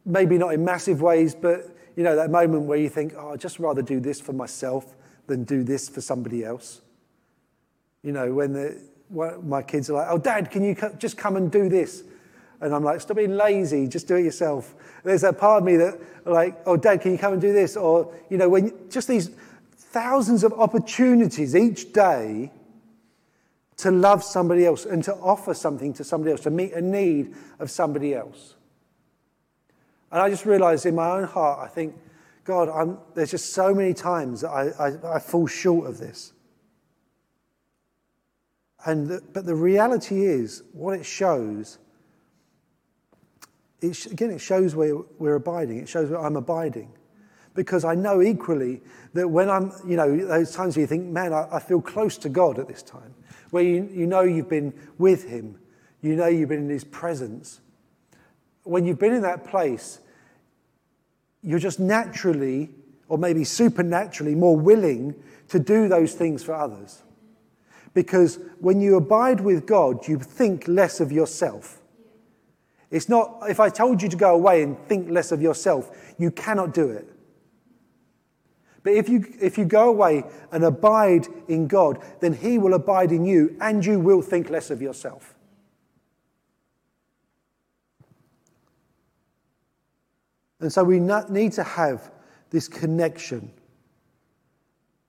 maybe 0.04 0.37
not 0.37 0.52
in 0.52 0.62
massive 0.62 1.00
ways, 1.00 1.35
but 1.35 1.74
you 1.96 2.04
know, 2.04 2.14
that 2.14 2.31
moment 2.31 2.64
where 2.64 2.76
you 2.76 2.90
think, 2.90 3.14
oh, 3.16 3.31
I'd 3.31 3.40
just 3.40 3.59
rather 3.59 3.81
do 3.81 3.98
this 3.98 4.20
for 4.20 4.35
myself 4.35 4.94
than 5.26 5.44
do 5.44 5.64
this 5.64 5.88
for 5.88 6.02
somebody 6.02 6.44
else. 6.44 6.83
You 8.02 8.12
know, 8.12 8.35
when, 8.35 8.52
the, 8.52 8.78
my 9.42 9.62
kids 9.62 9.88
are 9.88 9.94
like, 9.94 10.09
oh, 10.11 10.18
dad, 10.18 10.50
can 10.50 10.62
you 10.62 10.76
just 10.98 11.16
come 11.16 11.37
and 11.37 11.50
do 11.50 11.70
this? 11.70 12.04
And 12.61 12.74
I'm 12.74 12.85
like, 12.85 13.00
stop 13.00 13.16
being 13.16 13.38
lazy, 13.38 13.88
just 13.88 14.07
do 14.07 14.16
it 14.16 14.24
yourself. 14.24 14.74
There's 15.02 15.22
that 15.22 15.38
part 15.38 15.62
of 15.62 15.64
me 15.64 15.76
that, 15.76 15.98
like, 16.26 16.61
oh, 16.66 16.76
dad, 16.76 17.00
can 17.00 17.12
you 17.12 17.18
come 17.18 17.33
and 17.33 17.40
do 17.40 17.54
this? 17.54 17.74
Or, 17.74 18.14
you 18.28 18.37
know, 18.37 18.50
when 18.50 18.90
just 18.90 19.09
these 19.09 19.31
thousands 19.78 20.44
of 20.44 20.52
opportunities 20.52 21.57
each 21.57 21.94
day 21.94 22.52
to 23.79 23.91
love 23.91 24.23
somebody 24.23 24.67
else 24.67 24.85
and 24.85 25.03
to 25.05 25.14
offer 25.17 25.55
something 25.55 25.93
to 25.95 26.05
somebody 26.05 26.33
else, 26.33 26.43
to 26.43 26.51
meet 26.51 26.73
a 26.73 26.81
need 26.81 27.35
of 27.59 27.71
somebody 27.71 28.14
else. 28.14 28.55
And 30.11 30.21
I 30.21 30.31
just 30.31 30.47
realized 30.47 30.87
in 30.87 30.95
my 30.95 31.11
own 31.11 31.25
heart, 31.25 31.61
I 31.61 31.69
think, 31.69 31.97
God, 32.45 32.69
I'm, 32.69 32.99
there's 33.14 33.31
just 33.31 33.53
so 33.53 33.75
many 33.75 33.95
times 33.95 34.41
that 34.41 34.51
I, 34.51 34.69
I, 34.71 35.17
I 35.17 35.19
fall 35.19 35.47
short 35.47 35.88
of 35.88 35.99
this. 35.99 36.33
And 38.85 39.07
the, 39.09 39.23
but 39.33 39.45
the 39.45 39.55
reality 39.55 40.25
is, 40.25 40.62
what 40.73 40.99
it 40.99 41.05
shows 41.05 41.79
it, 43.81 44.07
again, 44.07 44.31
it 44.31 44.41
shows 44.41 44.75
where 44.75 44.97
we're 45.19 45.37
abiding. 45.37 45.79
It 45.79 45.88
shows 45.88 46.11
where 46.11 46.21
I'm 46.21 46.37
abiding. 46.37 46.93
Because 47.55 47.85
I 47.85 47.95
know 47.95 48.23
equally 48.23 48.83
that 49.14 49.29
when 49.29 49.51
I'm, 49.51 49.73
you 49.87 49.97
know, 49.97 50.17
those 50.17 50.53
times 50.53 50.77
where 50.77 50.83
you 50.83 50.87
think, 50.87 51.07
man, 51.07 51.33
I, 51.33 51.49
I 51.53 51.61
feel 51.61 51.81
close 51.81 52.19
to 52.19 52.29
God 52.29 52.59
at 52.59 52.69
this 52.69 52.83
time, 52.83 53.14
where 53.51 53.63
you, 53.63 53.89
you 53.93 54.07
know 54.07 54.23
you've 54.23 54.49
been 54.49 54.73
with 54.99 55.29
Him, 55.29 55.59
you 56.01 56.17
know 56.17 56.27
you've 56.27 56.49
been 56.49 56.65
in 56.65 56.71
His 56.71 56.85
presence. 56.85 57.61
When 58.65 58.85
you've 58.85 58.99
been 58.99 59.15
in 59.15 59.23
that 59.23 59.45
place, 59.45 60.01
you're 61.43 61.59
just 61.59 61.81
naturally, 61.81 62.71
or 63.09 63.17
maybe 63.17 63.45
supernaturally, 63.45 64.35
more 64.35 64.57
willing 64.57 65.15
to 65.49 65.59
do 65.59 65.89
those 65.89 66.15
things 66.15 66.43
for 66.43 66.55
others. 66.55 67.03
Because 67.95 68.39
when 68.61 68.81
you 68.81 68.97
abide 68.97 69.41
with 69.41 69.67
God, 69.67 70.07
you 70.07 70.19
think 70.19 70.69
less 70.69 71.01
of 71.01 71.11
yourself 71.11 71.79
it's 72.91 73.09
not, 73.09 73.43
if 73.49 73.61
I 73.61 73.69
told 73.69 74.01
you 74.01 74.09
to 74.09 74.17
go 74.17 74.35
away 74.35 74.63
and 74.63 74.79
think 74.87 75.11
less 75.11 75.31
of 75.31 75.43
yourself, 75.43 76.15
you 76.19 76.31
cannot 76.31 76.73
do 76.73 76.89
it. 76.91 77.07
But 78.83 78.93
if 78.95 79.09
you, 79.09 79.25
if 79.41 79.59
you 79.59 79.64
go 79.64 79.88
away 79.88 80.25
and 80.53 80.64
abide 80.64 81.27
in 81.49 81.67
God, 81.67 82.03
then 82.21 82.33
He 82.33 82.59
will 82.59 82.75
abide 82.75 83.12
in 83.12 83.25
you 83.25 83.57
and 83.61 83.85
you 83.85 83.99
will 83.99 84.23
think 84.23 84.51
less 84.51 84.71
of 84.71 84.81
yourself. 84.81 85.35
And 90.61 90.73
so 90.73 90.83
we 90.83 90.99
need 90.99 91.53
to 91.53 91.62
have 91.62 92.11
this 92.51 92.69
connection 92.69 93.51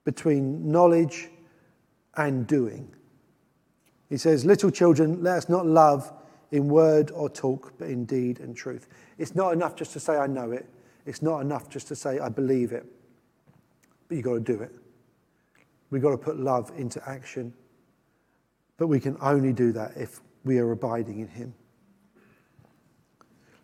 between 0.03 0.71
knowledge 0.71 1.29
and 2.15 2.45
doing. 2.45 2.93
He 4.10 4.17
says, 4.17 4.45
Little 4.45 4.71
children, 4.71 5.23
let 5.23 5.38
us 5.38 5.49
not 5.49 5.65
love 5.65 6.12
in 6.51 6.67
word 6.67 7.12
or 7.12 7.29
talk, 7.29 7.73
but 7.77 7.89
in 7.89 8.05
deed 8.05 8.39
and 8.39 8.55
truth. 8.55 8.88
It's 9.17 9.36
not 9.36 9.53
enough 9.53 9.75
just 9.75 9.93
to 9.93 9.99
say, 9.99 10.17
I 10.17 10.27
know 10.27 10.51
it. 10.51 10.67
It's 11.05 11.21
not 11.21 11.39
enough 11.39 11.69
just 11.69 11.88
to 11.89 11.95
say, 11.95 12.19
I 12.19 12.29
believe 12.29 12.71
it. 12.71 12.86
But 14.09 14.15
you've 14.15 14.25
got 14.25 14.33
to 14.33 14.39
do 14.41 14.61
it. 14.61 14.75
We've 15.91 16.01
got 16.01 16.11
to 16.11 16.17
put 16.17 16.37
love 16.37 16.71
into 16.75 17.01
action. 17.07 17.53
But 18.77 18.87
we 18.87 18.99
can 18.99 19.15
only 19.21 19.53
do 19.53 19.71
that 19.73 19.93
if 19.95 20.19
we 20.43 20.57
are 20.57 20.71
abiding 20.71 21.19
in 21.19 21.27
Him. 21.27 21.53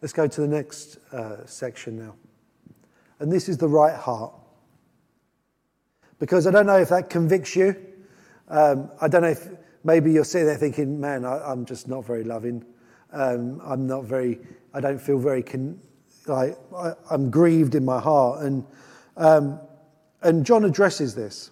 Let's 0.01 0.13
go 0.13 0.27
to 0.27 0.41
the 0.41 0.47
next 0.47 0.97
uh, 1.11 1.45
section 1.45 1.97
now. 1.97 2.15
And 3.19 3.31
this 3.31 3.49
is 3.49 3.57
the 3.57 3.67
right 3.67 3.95
heart. 3.95 4.33
Because 6.19 6.47
I 6.47 6.51
don't 6.51 6.67
know 6.67 6.77
if 6.77 6.89
that 6.89 7.09
convicts 7.09 7.55
you. 7.55 7.75
Um, 8.47 8.91
I 9.01 9.07
don't 9.07 9.23
know 9.23 9.29
if 9.29 9.47
maybe 9.83 10.11
you're 10.11 10.25
sitting 10.25 10.47
there 10.47 10.57
thinking, 10.57 10.99
man, 10.99 11.25
I, 11.25 11.51
am 11.51 11.65
just 11.65 11.87
not 11.87 12.05
very 12.05 12.23
loving. 12.23 12.63
Um, 13.11 13.61
I'm 13.63 13.87
not 13.87 14.03
very, 14.03 14.39
I 14.73 14.81
don't 14.81 14.99
feel 14.99 15.17
very, 15.17 15.41
con- 15.41 15.79
like, 16.27 16.57
I, 16.75 16.93
am 17.11 17.31
grieved 17.31 17.75
in 17.75 17.85
my 17.85 17.99
heart. 17.99 18.43
And, 18.43 18.65
um, 19.17 19.59
and 20.25 20.45
John 20.45 20.65
addresses 20.65 21.13
this. 21.13 21.51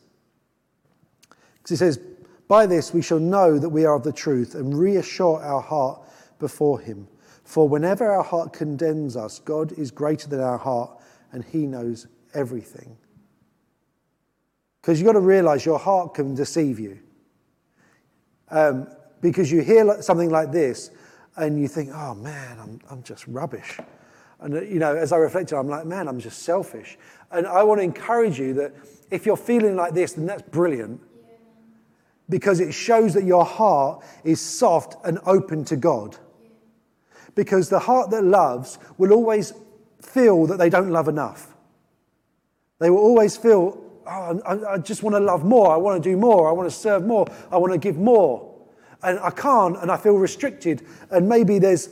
Because 1.30 1.70
he 1.70 1.76
says, 1.76 2.00
By 2.48 2.66
this 2.66 2.94
we 2.94 3.02
shall 3.02 3.20
know 3.20 3.60
that 3.60 3.70
we 3.70 3.86
are 3.86 3.96
of 3.96 4.04
the 4.04 4.12
truth 4.12 4.56
and 4.56 4.78
reassure 4.78 5.42
our 5.42 5.62
heart 5.62 6.02
before 6.40 6.80
him. 6.80 7.08
For 7.44 7.70
whenever 7.70 8.12
our 8.12 8.24
heart 8.24 8.52
condemns 8.52 9.16
us, 9.16 9.40
God 9.40 9.72
is 9.74 9.92
greater 9.92 10.28
than 10.28 10.40
our 10.40 10.58
heart 10.58 11.00
and 11.32 11.44
he 11.44 11.68
knows 11.68 12.08
everything. 12.34 12.98
Because 14.82 15.00
you've 15.00 15.06
got 15.06 15.14
to 15.14 15.20
realize 15.20 15.66
your 15.66 15.80
heart 15.80 16.16
can 16.16 16.36
deceive 16.36 16.80
you. 16.80 17.00
Um, 18.50 18.88
because 19.22 19.52
you 19.52 19.62
hear 19.62 20.02
something 20.02 20.30
like 20.30 20.52
this 20.52 20.92
and 21.38 21.60
you 21.62 21.68
think, 21.68 21.92
oh 21.94 22.16
man, 22.16 22.60
I'm, 22.60 22.80
I'm 22.90 23.04
just 23.04 23.28
rubbish. 23.28 23.80
And, 24.44 24.56
uh, 24.56 24.62
you 24.62 24.80
know, 24.80 24.96
as 24.96 25.14
I 25.14 25.18
reflected, 25.18 25.58
I'm 25.58 25.70
like, 25.70 25.86
man, 25.86 26.08
I'm 26.08 26.20
just 26.20 26.44
selfish. 26.44 26.98
And 27.34 27.48
I 27.48 27.64
want 27.64 27.80
to 27.80 27.84
encourage 27.84 28.40
you 28.40 28.54
that 28.54 28.74
if 29.12 29.26
you're 29.26 29.38
feeling 29.38 29.76
like 29.76 29.94
this, 29.94 30.14
then 30.14 30.26
that's 30.26 30.44
brilliant. 30.44 31.02
Because 32.30 32.60
it 32.60 32.74
shows 32.74 33.14
that 33.16 33.26
your 33.26 33.44
heart 33.44 34.04
is 34.24 34.40
soft 34.40 34.96
and 35.06 35.20
open 35.26 35.66
to 35.66 35.76
God. 35.76 36.16
Because 37.36 37.70
the 37.70 37.80
heart 37.80 38.12
that 38.12 38.24
loves 38.24 38.78
will 38.98 39.12
always 39.12 39.54
feel 40.02 40.46
that 40.48 40.58
they 40.58 40.70
don't 40.70 40.90
love 40.90 41.08
enough. 41.08 41.56
They 42.80 42.90
will 42.90 43.00
always 43.00 43.36
feel, 43.36 43.84
oh, 44.08 44.42
I, 44.46 44.74
I 44.74 44.78
just 44.78 45.04
want 45.04 45.16
to 45.16 45.20
love 45.20 45.44
more. 45.44 45.74
I 45.74 45.78
want 45.78 46.02
to 46.02 46.10
do 46.10 46.16
more. 46.16 46.48
I 46.48 46.52
want 46.52 46.70
to 46.70 46.76
serve 46.76 47.06
more. 47.06 47.28
I 47.52 47.58
want 47.58 47.74
to 47.74 47.80
give 47.80 47.98
more 47.98 48.54
and 49.04 49.20
I 49.20 49.30
can't 49.30 49.78
and 49.82 49.92
I 49.92 49.98
feel 49.98 50.16
restricted. 50.16 50.86
And 51.12 51.28
maybe 51.28 51.60
there's 51.60 51.90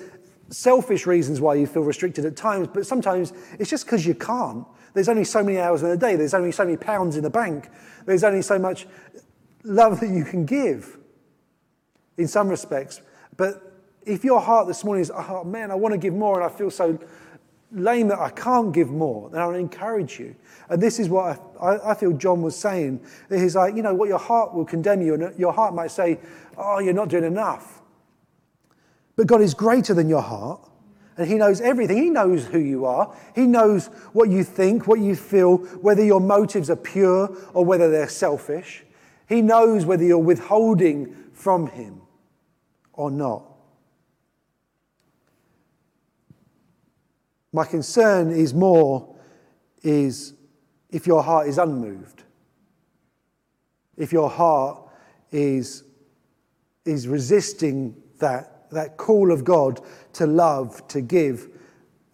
selfish 0.49 1.05
reasons 1.05 1.39
why 1.39 1.55
you 1.55 1.67
feel 1.67 1.83
restricted 1.83 2.25
at 2.25 2.35
times, 2.35 2.67
but 2.73 2.85
sometimes 2.85 3.33
it's 3.59 3.69
just 3.69 3.85
because 3.85 4.05
you 4.05 4.15
can't. 4.15 4.65
There's 4.93 5.09
only 5.09 5.23
so 5.23 5.43
many 5.43 5.57
hours 5.57 5.83
in 5.83 5.89
a 5.89 5.97
day, 5.97 6.15
there's 6.15 6.33
only 6.33 6.51
so 6.51 6.65
many 6.65 6.77
pounds 6.77 7.15
in 7.15 7.23
the 7.23 7.29
bank, 7.29 7.69
there's 8.05 8.23
only 8.23 8.41
so 8.41 8.59
much 8.59 8.87
love 9.63 9.99
that 9.99 10.09
you 10.09 10.23
can 10.23 10.45
give 10.45 10.97
in 12.17 12.27
some 12.27 12.49
respects. 12.49 13.01
But 13.37 13.71
if 14.05 14.23
your 14.23 14.41
heart 14.41 14.67
this 14.67 14.83
morning 14.83 15.01
is, 15.01 15.11
oh 15.11 15.43
man, 15.43 15.71
I 15.71 15.75
want 15.75 15.93
to 15.93 15.97
give 15.97 16.13
more 16.13 16.41
and 16.41 16.51
I 16.51 16.55
feel 16.55 16.71
so 16.71 16.99
lame 17.71 18.09
that 18.09 18.19
I 18.19 18.29
can't 18.29 18.73
give 18.73 18.89
more, 18.89 19.29
then 19.29 19.41
I 19.41 19.45
will 19.45 19.55
encourage 19.55 20.19
you. 20.19 20.35
And 20.69 20.81
this 20.81 20.99
is 20.99 21.09
what 21.09 21.39
I, 21.61 21.91
I, 21.91 21.93
feel 21.93 22.11
John 22.13 22.41
was 22.41 22.55
saying. 22.55 23.01
He's 23.29 23.55
like, 23.55 23.75
you 23.75 23.81
know, 23.81 23.93
what 23.93 24.09
your 24.09 24.19
heart 24.19 24.53
will 24.53 24.65
condemn 24.65 25.01
you, 25.01 25.13
and 25.13 25.37
your 25.39 25.53
heart 25.53 25.73
might 25.73 25.91
say, 25.91 26.19
oh, 26.57 26.79
you're 26.79 26.93
not 26.93 27.09
doing 27.09 27.23
enough. 27.23 27.81
But 29.15 29.27
God 29.27 29.41
is 29.41 29.53
greater 29.53 29.93
than 29.93 30.09
your 30.09 30.21
heart, 30.21 30.67
and 31.17 31.27
He 31.27 31.35
knows 31.35 31.61
everything. 31.61 31.97
He 31.97 32.09
knows 32.09 32.45
who 32.45 32.59
you 32.59 32.85
are, 32.85 33.15
He 33.35 33.45
knows 33.45 33.87
what 34.13 34.29
you 34.29 34.43
think, 34.43 34.87
what 34.87 34.99
you 34.99 35.15
feel, 35.15 35.57
whether 35.57 36.03
your 36.03 36.21
motives 36.21 36.69
are 36.69 36.75
pure 36.75 37.35
or 37.53 37.65
whether 37.65 37.89
they're 37.89 38.09
selfish. 38.09 38.83
He 39.27 39.41
knows 39.41 39.85
whether 39.85 40.03
you're 40.03 40.17
withholding 40.17 41.15
from 41.33 41.67
Him 41.67 42.01
or 42.93 43.09
not. 43.09 43.51
My 47.53 47.65
concern 47.65 48.31
is 48.31 48.53
more 48.53 49.15
is 49.83 50.33
if 50.89 51.07
your 51.07 51.23
heart 51.23 51.47
is 51.47 51.57
unmoved. 51.57 52.23
If 53.97 54.13
your 54.13 54.29
heart 54.29 54.89
is, 55.31 55.83
is 56.85 57.07
resisting 57.07 57.95
that, 58.19 58.50
that 58.71 58.97
call 58.97 59.31
of 59.31 59.43
God 59.43 59.79
to 60.13 60.25
love, 60.25 60.87
to 60.89 61.01
give, 61.01 61.49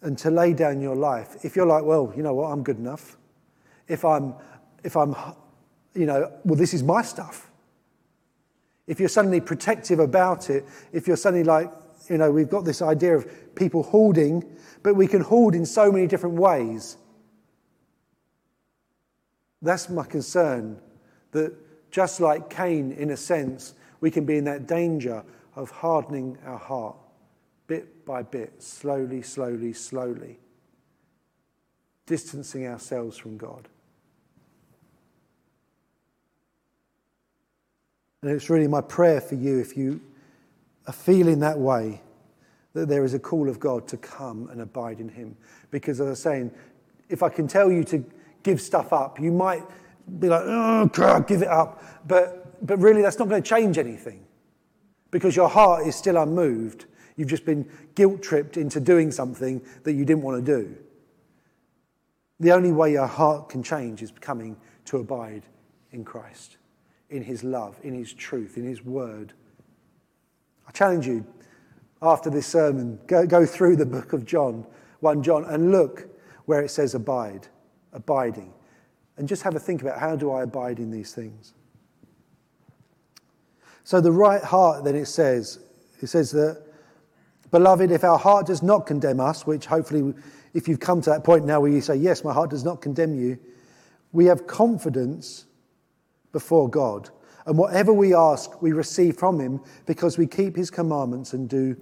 and 0.02 0.18
to 0.20 0.30
lay 0.30 0.54
down 0.54 0.82
your 0.82 0.96
life. 0.96 1.44
If 1.44 1.56
you're 1.56 1.66
like, 1.66 1.84
well, 1.84 2.14
you 2.16 2.24
know 2.24 2.34
what, 2.34 2.48
I'm 2.52 2.64
good 2.64 2.78
enough. 2.78 3.18
If 3.88 4.06
I'm, 4.06 4.36
if 4.84 4.96
I'm, 4.96 5.16
you 5.94 6.06
know, 6.06 6.32
well, 6.44 6.56
this 6.56 6.74
is 6.74 6.84
my 6.84 7.02
stuff. 7.02 7.50
If 8.86 9.00
you're 9.00 9.10
suddenly 9.10 9.42
protective 9.42 10.00
about 10.00 10.50
it, 10.50 10.66
if 10.94 11.08
you're 11.08 11.18
suddenly 11.18 11.44
like, 11.44 11.72
you 12.10 12.18
know, 12.18 12.32
we've 12.32 12.50
got 12.50 12.64
this 12.64 12.82
idea 12.82 13.16
of 13.16 13.56
people 13.56 13.84
hoarding, 13.84 14.44
but 14.84 14.96
we 14.96 15.08
can 15.08 15.22
hoard 15.22 15.56
in 15.56 15.66
so 15.66 15.92
many 15.92 16.08
different 16.08 16.36
ways. 16.36 16.98
That's 19.62 19.90
my 19.90 20.06
concern. 20.06 20.80
That 21.32 21.54
just 21.92 22.22
like 22.22 22.50
Cain, 22.50 22.92
in 22.94 23.10
a 23.10 23.18
sense, 23.18 23.74
we 24.00 24.12
can 24.12 24.26
be 24.26 24.38
in 24.38 24.46
that 24.46 24.68
danger 24.68 25.24
of 25.58 25.72
hardening 25.72 26.38
our 26.46 26.60
heart 26.60 26.96
bit 27.66 28.06
by 28.06 28.22
bit, 28.22 28.62
slowly, 28.62 29.24
slowly, 29.24 29.74
slowly, 29.74 30.40
distancing 32.06 32.68
ourselves 32.68 33.18
from 33.18 33.38
God. 33.38 33.68
And 38.22 38.32
it's 38.32 38.50
really 38.50 38.68
my 38.68 38.82
prayer 38.82 39.20
for 39.20 39.36
you 39.36 39.60
if 39.60 39.76
you 39.76 40.00
are 40.86 40.94
feeling 40.94 41.40
that 41.40 41.58
way, 41.58 42.02
that 42.74 42.88
there 42.88 43.04
is 43.04 43.16
a 43.16 43.20
call 43.20 43.50
of 43.50 43.60
God 43.60 43.88
to 43.88 43.98
come 43.98 44.50
and 44.50 44.62
abide 44.62 45.00
in 45.00 45.10
Him. 45.10 45.36
Because 45.72 46.00
as 46.00 46.08
I 46.08 46.10
was 46.12 46.22
saying, 46.22 46.52
if 47.10 47.24
I 47.24 47.30
can 47.30 47.48
tell 47.48 47.72
you 47.72 47.84
to 47.86 48.06
give 48.44 48.62
stuff 48.62 48.94
up, 48.94 49.20
you 49.20 49.32
might 49.32 49.64
be 50.20 50.30
like, 50.30 50.44
oh, 50.46 50.86
God, 50.86 51.28
give 51.28 51.42
it 51.42 51.48
up. 51.48 51.84
But, 52.08 52.66
but 52.66 52.78
really, 52.78 53.02
that's 53.02 53.18
not 53.18 53.28
going 53.28 53.42
to 53.42 53.50
change 53.50 53.80
anything 53.80 54.27
because 55.12 55.36
your 55.36 55.50
heart 55.50 55.88
is 55.88 55.96
still 55.96 56.18
unmoved. 56.18 56.86
You've 57.16 57.30
just 57.30 57.46
been 57.46 57.70
guilt 57.96 58.22
tripped 58.22 58.58
into 58.58 58.80
doing 58.80 59.12
something 59.12 59.62
that 59.84 59.94
you 59.94 60.06
didn't 60.06 60.24
want 60.24 60.46
to 60.46 60.64
do. 60.64 60.76
The 62.40 62.52
only 62.52 62.72
way 62.72 62.92
your 62.92 63.08
heart 63.08 63.50
can 63.50 63.64
change 63.64 64.02
is 64.02 64.12
coming 64.22 64.58
to 64.86 64.98
abide 64.98 65.44
in 65.92 66.04
Christ, 66.04 66.58
in 67.10 67.24
His 67.24 67.44
love, 67.44 67.80
in 67.84 67.94
His 67.94 68.14
truth, 68.14 68.58
in 68.58 68.64
His 68.64 68.84
word. 68.86 69.34
I 70.68 70.72
challenge 70.72 71.08
you 71.08 71.26
after 72.02 72.30
this 72.30 72.46
sermon, 72.46 73.00
go, 73.08 73.26
go 73.26 73.46
through 73.46 73.78
the 73.78 73.86
book 73.86 74.14
of 74.14 74.26
John, 74.26 74.66
1 75.00 75.24
John, 75.24 75.46
and 75.46 75.72
look 75.72 76.08
where 76.46 76.62
it 76.62 76.70
says 76.70 76.94
abide, 76.94 77.48
abiding. 77.94 78.54
And 79.18 79.28
just 79.28 79.42
have 79.44 79.56
a 79.56 79.60
think 79.60 79.82
about 79.82 80.00
how 80.00 80.16
do 80.16 80.32
I 80.32 80.44
abide 80.44 80.78
in 80.78 80.92
these 80.92 81.14
things? 81.14 81.54
So, 83.88 84.02
the 84.02 84.12
right 84.12 84.44
heart, 84.44 84.84
then 84.84 84.98
it 84.98 85.06
says, 85.06 85.60
it 86.02 86.08
says 86.08 86.32
that, 86.32 86.62
beloved, 87.52 87.90
if 87.90 88.04
our 88.04 88.20
heart 88.20 88.46
does 88.46 88.62
not 88.62 88.86
condemn 88.86 89.22
us, 89.22 89.48
which 89.48 89.66
hopefully, 89.66 90.14
if 90.54 90.68
you've 90.68 90.82
come 90.82 91.02
to 91.04 91.10
that 91.12 91.24
point 91.24 91.46
now 91.46 91.62
where 91.62 91.72
you 91.72 91.80
say, 91.80 91.96
yes, 91.96 92.22
my 92.22 92.34
heart 92.34 92.50
does 92.50 92.66
not 92.66 92.82
condemn 92.82 93.18
you, 93.18 93.40
we 94.12 94.26
have 94.26 94.46
confidence 94.46 95.46
before 96.34 96.70
God. 96.70 97.10
And 97.46 97.58
whatever 97.58 97.94
we 97.94 98.14
ask, 98.14 98.62
we 98.62 98.74
receive 98.74 99.16
from 99.16 99.40
Him 99.40 99.62
because 99.86 100.18
we 100.18 100.28
keep 100.28 100.58
His 100.58 100.70
commandments 100.70 101.32
and 101.32 101.48
do 101.48 101.78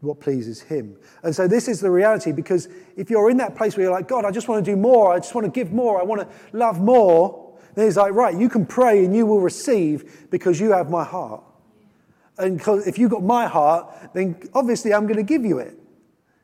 what 0.00 0.20
pleases 0.20 0.60
Him. 0.60 0.98
And 1.22 1.34
so, 1.34 1.48
this 1.48 1.66
is 1.66 1.80
the 1.80 1.90
reality 1.90 2.30
because 2.30 2.68
if 2.94 3.08
you're 3.08 3.30
in 3.30 3.38
that 3.38 3.56
place 3.56 3.74
where 3.74 3.84
you're 3.84 3.94
like, 3.94 4.06
God, 4.06 4.26
I 4.26 4.32
just 4.32 4.48
want 4.48 4.62
to 4.62 4.70
do 4.70 4.76
more, 4.76 5.14
I 5.14 5.16
just 5.16 5.34
want 5.34 5.46
to 5.46 5.50
give 5.50 5.72
more, 5.72 5.98
I 5.98 6.04
want 6.04 6.20
to 6.20 6.28
love 6.52 6.78
more, 6.78 7.37
then 7.78 7.86
he's 7.86 7.96
like, 7.96 8.12
right, 8.12 8.36
you 8.36 8.48
can 8.48 8.66
pray 8.66 9.04
and 9.04 9.14
you 9.14 9.24
will 9.24 9.40
receive 9.40 10.26
because 10.30 10.58
you 10.58 10.72
have 10.72 10.90
my 10.90 11.04
heart. 11.04 11.44
And 12.36 12.60
if 12.86 12.98
you've 12.98 13.12
got 13.12 13.22
my 13.22 13.46
heart, 13.46 14.12
then 14.14 14.36
obviously 14.52 14.92
I'm 14.92 15.04
going 15.04 15.16
to 15.16 15.22
give 15.22 15.44
you 15.44 15.58
it. 15.58 15.78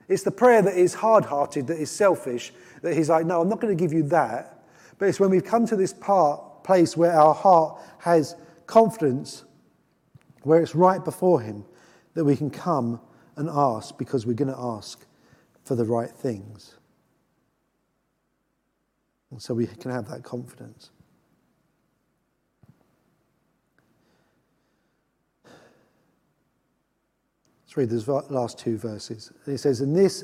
It's 0.06 0.22
the 0.22 0.30
prayer 0.30 0.62
that 0.62 0.76
is 0.76 0.94
hard 0.94 1.24
hearted, 1.24 1.66
that 1.66 1.80
is 1.80 1.90
selfish, 1.90 2.52
that 2.82 2.94
he's 2.94 3.08
like, 3.08 3.26
no, 3.26 3.40
I'm 3.40 3.48
not 3.48 3.60
going 3.60 3.76
to 3.76 3.82
give 3.82 3.92
you 3.92 4.04
that. 4.10 4.64
But 4.98 5.08
it's 5.08 5.18
when 5.18 5.30
we've 5.30 5.44
come 5.44 5.66
to 5.66 5.74
this 5.74 5.92
part, 5.92 6.62
place 6.62 6.96
where 6.96 7.12
our 7.12 7.34
heart 7.34 7.80
has 7.98 8.36
confidence, 8.66 9.44
where 10.42 10.60
it's 10.60 10.76
right 10.76 11.04
before 11.04 11.40
him, 11.40 11.64
that 12.14 12.24
we 12.24 12.36
can 12.36 12.48
come 12.48 13.00
and 13.34 13.48
ask 13.50 13.98
because 13.98 14.24
we're 14.24 14.34
going 14.34 14.54
to 14.54 14.60
ask 14.60 15.04
for 15.64 15.74
the 15.74 15.84
right 15.84 16.10
things. 16.10 16.76
And 19.32 19.42
so 19.42 19.52
we 19.52 19.66
can 19.66 19.90
have 19.90 20.08
that 20.10 20.22
confidence. 20.22 20.90
Let's 27.74 27.90
read 27.90 27.90
those 27.90 28.30
last 28.30 28.56
two 28.56 28.78
verses. 28.78 29.32
It 29.48 29.58
says, 29.58 29.80
And 29.80 29.96
this 29.96 30.22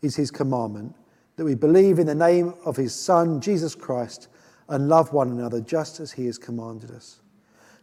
is 0.00 0.16
his 0.16 0.30
commandment, 0.30 0.96
that 1.36 1.44
we 1.44 1.54
believe 1.54 1.98
in 1.98 2.06
the 2.06 2.14
name 2.14 2.54
of 2.64 2.74
his 2.74 2.94
Son, 2.94 3.38
Jesus 3.38 3.74
Christ, 3.74 4.28
and 4.66 4.88
love 4.88 5.12
one 5.12 5.30
another 5.30 5.60
just 5.60 6.00
as 6.00 6.12
he 6.12 6.24
has 6.24 6.38
commanded 6.38 6.90
us. 6.90 7.20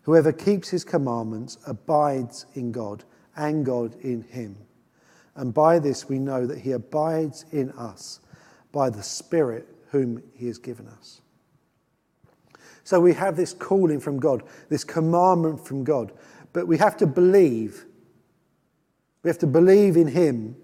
Whoever 0.02 0.32
keeps 0.32 0.70
his 0.70 0.84
commandments 0.84 1.60
abides 1.68 2.48
in 2.56 2.72
God, 2.72 3.04
and 3.36 3.64
God 3.64 3.96
in 4.02 4.24
him. 4.24 4.58
And 5.36 5.54
by 5.54 5.78
this 5.78 6.10
we 6.10 6.18
know 6.18 6.48
that 6.48 6.58
he 6.58 6.72
abides 6.72 7.46
in 7.52 7.70
us 7.74 8.20
by 8.72 8.90
the 8.90 9.04
Spirit 9.04 9.68
whom 9.92 10.24
he 10.34 10.48
has 10.48 10.58
given 10.58 10.88
us. 10.88 11.22
So 12.84 13.00
we 13.00 13.14
have 13.14 13.36
this 13.36 13.54
calling 13.54 14.00
from 14.00 14.20
God, 14.20 14.42
this 14.70 14.84
commandment 14.84 15.64
from 15.64 15.84
God, 15.84 16.14
but 16.52 16.68
we 16.68 16.80
have 16.80 16.98
to 16.98 17.06
believe 17.06 17.86
we 19.28 19.30
have 19.30 19.40
to 19.40 19.48
believe 19.48 19.98
in 19.98 20.08
Him, 20.08 20.56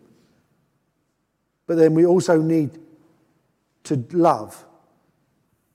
but 1.67 1.75
then 1.75 1.93
we 1.93 2.05
also 2.05 2.41
need 2.41 2.79
to 3.83 4.05
love. 4.13 4.63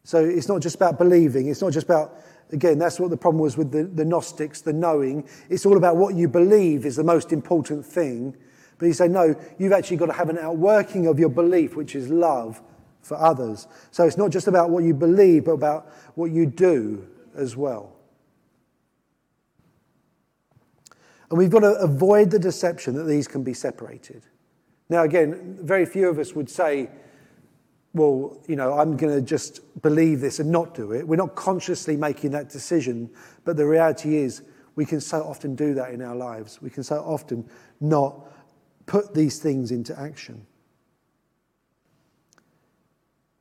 So 0.04 0.24
it's 0.24 0.48
not 0.48 0.62
just 0.62 0.76
about 0.76 0.96
believing, 0.96 1.48
it's 1.48 1.60
not 1.60 1.74
just 1.74 1.84
about, 1.84 2.14
again, 2.50 2.78
that's 2.78 2.98
what 2.98 3.10
the 3.10 3.16
problem 3.18 3.42
was 3.42 3.58
with 3.58 3.72
the, 3.72 3.84
the 3.84 4.06
Gnostics, 4.06 4.62
the 4.62 4.72
knowing. 4.72 5.28
It's 5.50 5.66
all 5.66 5.76
about 5.76 5.96
what 5.98 6.14
you 6.14 6.28
believe 6.28 6.86
is 6.86 6.96
the 6.96 7.04
most 7.04 7.30
important 7.30 7.84
thing. 7.84 8.34
But 8.78 8.86
you 8.86 8.94
say, 8.94 9.06
no, 9.06 9.34
you've 9.58 9.72
actually 9.72 9.98
got 9.98 10.06
to 10.06 10.14
have 10.14 10.30
an 10.30 10.38
outworking 10.38 11.08
of 11.08 11.18
your 11.18 11.28
belief, 11.28 11.76
which 11.76 11.94
is 11.94 12.08
love 12.08 12.62
for 13.02 13.18
others. 13.18 13.66
So 13.90 14.04
it's 14.06 14.16
not 14.16 14.30
just 14.30 14.46
about 14.46 14.70
what 14.70 14.82
you 14.82 14.94
believe, 14.94 15.44
but 15.44 15.52
about 15.52 15.92
what 16.14 16.30
you 16.30 16.46
do 16.46 17.06
as 17.36 17.54
well. 17.54 17.97
And 21.30 21.38
we've 21.38 21.50
got 21.50 21.60
to 21.60 21.74
avoid 21.74 22.30
the 22.30 22.38
deception 22.38 22.94
that 22.94 23.04
these 23.04 23.28
can 23.28 23.42
be 23.42 23.54
separated. 23.54 24.22
Now, 24.88 25.02
again, 25.02 25.58
very 25.60 25.84
few 25.84 26.08
of 26.08 26.18
us 26.18 26.34
would 26.34 26.48
say, 26.48 26.88
well, 27.92 28.40
you 28.46 28.56
know, 28.56 28.78
I'm 28.78 28.96
going 28.96 29.14
to 29.14 29.22
just 29.22 29.60
believe 29.82 30.20
this 30.20 30.38
and 30.38 30.50
not 30.50 30.74
do 30.74 30.92
it. 30.92 31.06
We're 31.06 31.16
not 31.16 31.34
consciously 31.34 31.96
making 31.96 32.30
that 32.30 32.48
decision, 32.48 33.10
but 33.44 33.56
the 33.56 33.66
reality 33.66 34.16
is 34.16 34.42
we 34.74 34.86
can 34.86 35.00
so 35.00 35.22
often 35.22 35.54
do 35.54 35.74
that 35.74 35.92
in 35.92 36.00
our 36.00 36.14
lives. 36.14 36.62
We 36.62 36.70
can 36.70 36.82
so 36.82 36.96
often 36.98 37.48
not 37.80 38.14
put 38.86 39.14
these 39.14 39.38
things 39.38 39.70
into 39.70 39.98
action. 39.98 40.46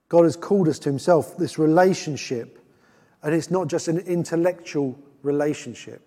God 0.09 0.23
has 0.23 0.35
called 0.35 0.67
us 0.67 0.79
to 0.79 0.89
Himself 0.89 1.37
this 1.37 1.59
relationship, 1.59 2.59
and 3.23 3.35
it's 3.35 3.51
not 3.51 3.67
just 3.67 3.87
an 3.87 3.99
intellectual 3.99 4.97
relationship. 5.21 6.06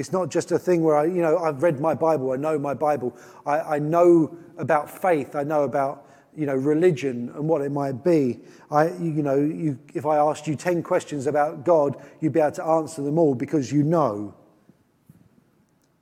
It's 0.00 0.12
not 0.12 0.30
just 0.30 0.50
a 0.50 0.58
thing 0.58 0.82
where 0.82 0.96
I, 0.96 1.04
you 1.04 1.20
know, 1.20 1.36
I've 1.36 1.62
read 1.62 1.78
my 1.78 1.94
Bible, 1.94 2.32
I 2.32 2.36
know 2.36 2.58
my 2.58 2.72
Bible, 2.72 3.14
I, 3.44 3.60
I 3.60 3.78
know 3.78 4.34
about 4.56 4.88
faith, 4.90 5.36
I 5.36 5.42
know 5.42 5.64
about, 5.64 6.08
you 6.34 6.46
know, 6.46 6.54
religion 6.54 7.30
and 7.34 7.46
what 7.46 7.60
it 7.60 7.70
might 7.70 8.02
be. 8.02 8.40
I, 8.70 8.92
you 8.92 9.22
know, 9.22 9.36
you, 9.36 9.78
if 9.92 10.06
I 10.06 10.16
asked 10.16 10.46
you 10.46 10.56
10 10.56 10.82
questions 10.82 11.26
about 11.26 11.66
God, 11.66 12.02
you'd 12.22 12.32
be 12.32 12.40
able 12.40 12.52
to 12.52 12.64
answer 12.64 13.02
them 13.02 13.18
all 13.18 13.34
because 13.34 13.70
you 13.70 13.82
know. 13.82 14.34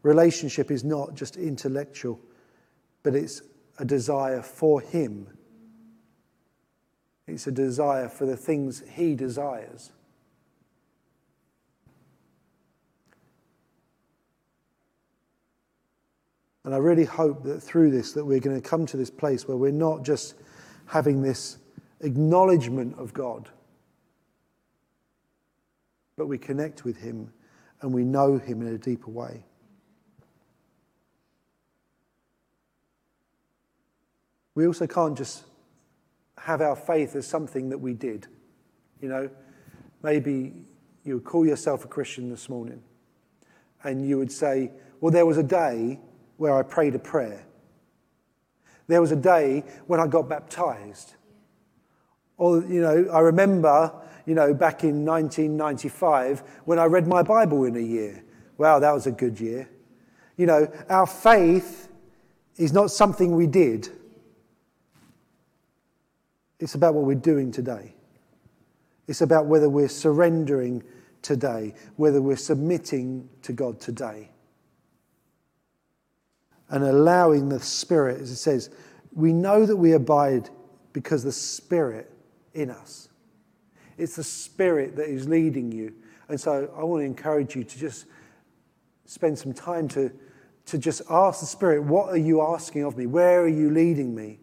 Relationship 0.04 0.70
is 0.70 0.84
not 0.84 1.16
just 1.16 1.36
intellectual, 1.36 2.20
but 3.02 3.16
it's 3.16 3.42
a 3.80 3.84
desire 3.84 4.42
for 4.42 4.80
Him. 4.80 5.26
It's 7.26 7.48
a 7.48 7.52
desire 7.52 8.08
for 8.08 8.26
the 8.26 8.36
things 8.36 8.84
He 8.92 9.16
desires. 9.16 9.90
And 16.68 16.74
I 16.74 16.78
really 16.80 17.06
hope 17.06 17.44
that 17.44 17.62
through 17.62 17.90
this 17.90 18.12
that 18.12 18.22
we're 18.22 18.40
going 18.40 18.60
to 18.60 18.68
come 18.68 18.84
to 18.84 18.98
this 18.98 19.08
place 19.08 19.48
where 19.48 19.56
we're 19.56 19.72
not 19.72 20.02
just 20.02 20.34
having 20.84 21.22
this 21.22 21.56
acknowledgement 22.00 22.94
of 22.98 23.14
God, 23.14 23.48
but 26.18 26.26
we 26.26 26.36
connect 26.36 26.84
with 26.84 26.98
him 26.98 27.32
and 27.80 27.94
we 27.94 28.04
know 28.04 28.36
him 28.36 28.60
in 28.60 28.68
a 28.74 28.76
deeper 28.76 29.10
way. 29.10 29.42
We 34.54 34.66
also 34.66 34.86
can't 34.86 35.16
just 35.16 35.44
have 36.36 36.60
our 36.60 36.76
faith 36.76 37.16
as 37.16 37.26
something 37.26 37.70
that 37.70 37.78
we 37.78 37.94
did. 37.94 38.26
You 39.00 39.08
know, 39.08 39.30
maybe 40.02 40.52
you 41.02 41.14
would 41.14 41.24
call 41.24 41.46
yourself 41.46 41.86
a 41.86 41.88
Christian 41.88 42.28
this 42.28 42.50
morning 42.50 42.82
and 43.84 44.06
you 44.06 44.18
would 44.18 44.30
say, 44.30 44.70
Well, 45.00 45.10
there 45.10 45.24
was 45.24 45.38
a 45.38 45.42
day 45.42 46.00
where 46.38 46.56
I 46.56 46.62
prayed 46.62 46.94
a 46.94 46.98
prayer. 46.98 47.44
There 48.86 49.02
was 49.02 49.12
a 49.12 49.16
day 49.16 49.64
when 49.86 50.00
I 50.00 50.06
got 50.06 50.28
baptized. 50.28 51.14
Or, 52.38 52.62
you 52.62 52.80
know, 52.80 53.06
I 53.12 53.20
remember, 53.20 53.92
you 54.24 54.34
know, 54.34 54.54
back 54.54 54.82
in 54.82 55.04
1995 55.04 56.42
when 56.64 56.78
I 56.78 56.86
read 56.86 57.06
my 57.06 57.22
Bible 57.22 57.64
in 57.64 57.76
a 57.76 57.80
year. 57.80 58.24
Wow, 58.56 58.78
that 58.78 58.92
was 58.92 59.06
a 59.06 59.12
good 59.12 59.38
year. 59.38 59.68
You 60.36 60.46
know, 60.46 60.72
our 60.88 61.06
faith 61.06 61.88
is 62.56 62.72
not 62.72 62.90
something 62.90 63.36
we 63.36 63.46
did, 63.46 63.88
it's 66.60 66.74
about 66.74 66.94
what 66.94 67.04
we're 67.04 67.14
doing 67.14 67.52
today. 67.52 67.94
It's 69.06 69.20
about 69.20 69.46
whether 69.46 69.68
we're 69.68 69.88
surrendering 69.88 70.82
today, 71.22 71.74
whether 71.96 72.20
we're 72.20 72.36
submitting 72.36 73.28
to 73.42 73.52
God 73.52 73.80
today. 73.80 74.30
And 76.70 76.84
allowing 76.84 77.48
the 77.48 77.60
Spirit, 77.60 78.20
as 78.20 78.30
it 78.30 78.36
says, 78.36 78.70
we 79.12 79.32
know 79.32 79.64
that 79.64 79.76
we 79.76 79.92
abide 79.92 80.50
because 80.92 81.24
the 81.24 81.32
Spirit 81.32 82.12
in 82.54 82.70
us. 82.70 83.08
It's 83.96 84.16
the 84.16 84.24
Spirit 84.24 84.96
that 84.96 85.08
is 85.08 85.28
leading 85.28 85.72
you. 85.72 85.94
And 86.28 86.40
so 86.40 86.70
I 86.76 86.84
want 86.84 87.00
to 87.00 87.06
encourage 87.06 87.56
you 87.56 87.64
to 87.64 87.78
just 87.78 88.06
spend 89.06 89.38
some 89.38 89.54
time 89.54 89.88
to, 89.88 90.12
to 90.66 90.78
just 90.78 91.02
ask 91.08 91.40
the 91.40 91.46
Spirit, 91.46 91.82
What 91.82 92.10
are 92.10 92.18
you 92.18 92.42
asking 92.42 92.84
of 92.84 92.96
me? 92.96 93.06
Where 93.06 93.42
are 93.42 93.48
you 93.48 93.70
leading 93.70 94.14
me? 94.14 94.38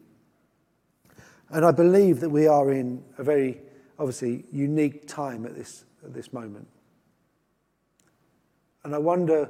And 1.50 1.64
I 1.64 1.72
believe 1.72 2.20
that 2.22 2.30
we 2.30 2.48
are 2.48 2.72
in 2.72 3.04
a 3.18 3.24
very, 3.24 3.62
obviously, 4.00 4.46
unique 4.52 5.08
time 5.08 5.46
at 5.46 5.56
this, 5.56 5.86
at 6.04 6.14
this 6.14 6.34
moment. 6.34 6.68
And 8.84 8.96
I 8.96 8.98
wonder 8.98 9.50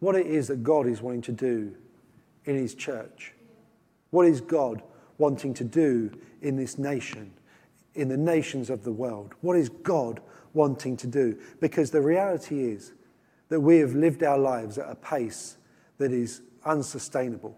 what 0.00 0.16
it 0.16 0.26
is 0.26 0.48
that 0.48 0.62
God 0.62 0.86
is 0.86 1.00
wanting 1.00 1.22
to 1.22 1.32
do 1.32 1.74
in 2.44 2.56
His 2.56 2.74
church. 2.74 3.32
What 4.10 4.26
is 4.26 4.40
God 4.40 4.82
wanting 5.18 5.54
to 5.54 5.64
do 5.64 6.10
in 6.42 6.56
this 6.56 6.78
nation, 6.78 7.32
in 7.94 8.08
the 8.08 8.16
nations 8.16 8.70
of 8.70 8.84
the 8.84 8.92
world? 8.92 9.34
What 9.40 9.56
is 9.56 9.68
God 9.68 10.20
wanting 10.52 10.96
to 10.98 11.06
do? 11.06 11.38
Because 11.60 11.90
the 11.90 12.00
reality 12.00 12.64
is 12.64 12.92
that 13.48 13.60
we 13.60 13.78
have 13.78 13.94
lived 13.94 14.22
our 14.22 14.38
lives 14.38 14.78
at 14.78 14.88
a 14.88 14.94
pace 14.94 15.56
that 15.98 16.12
is 16.12 16.42
unsustainable. 16.64 17.56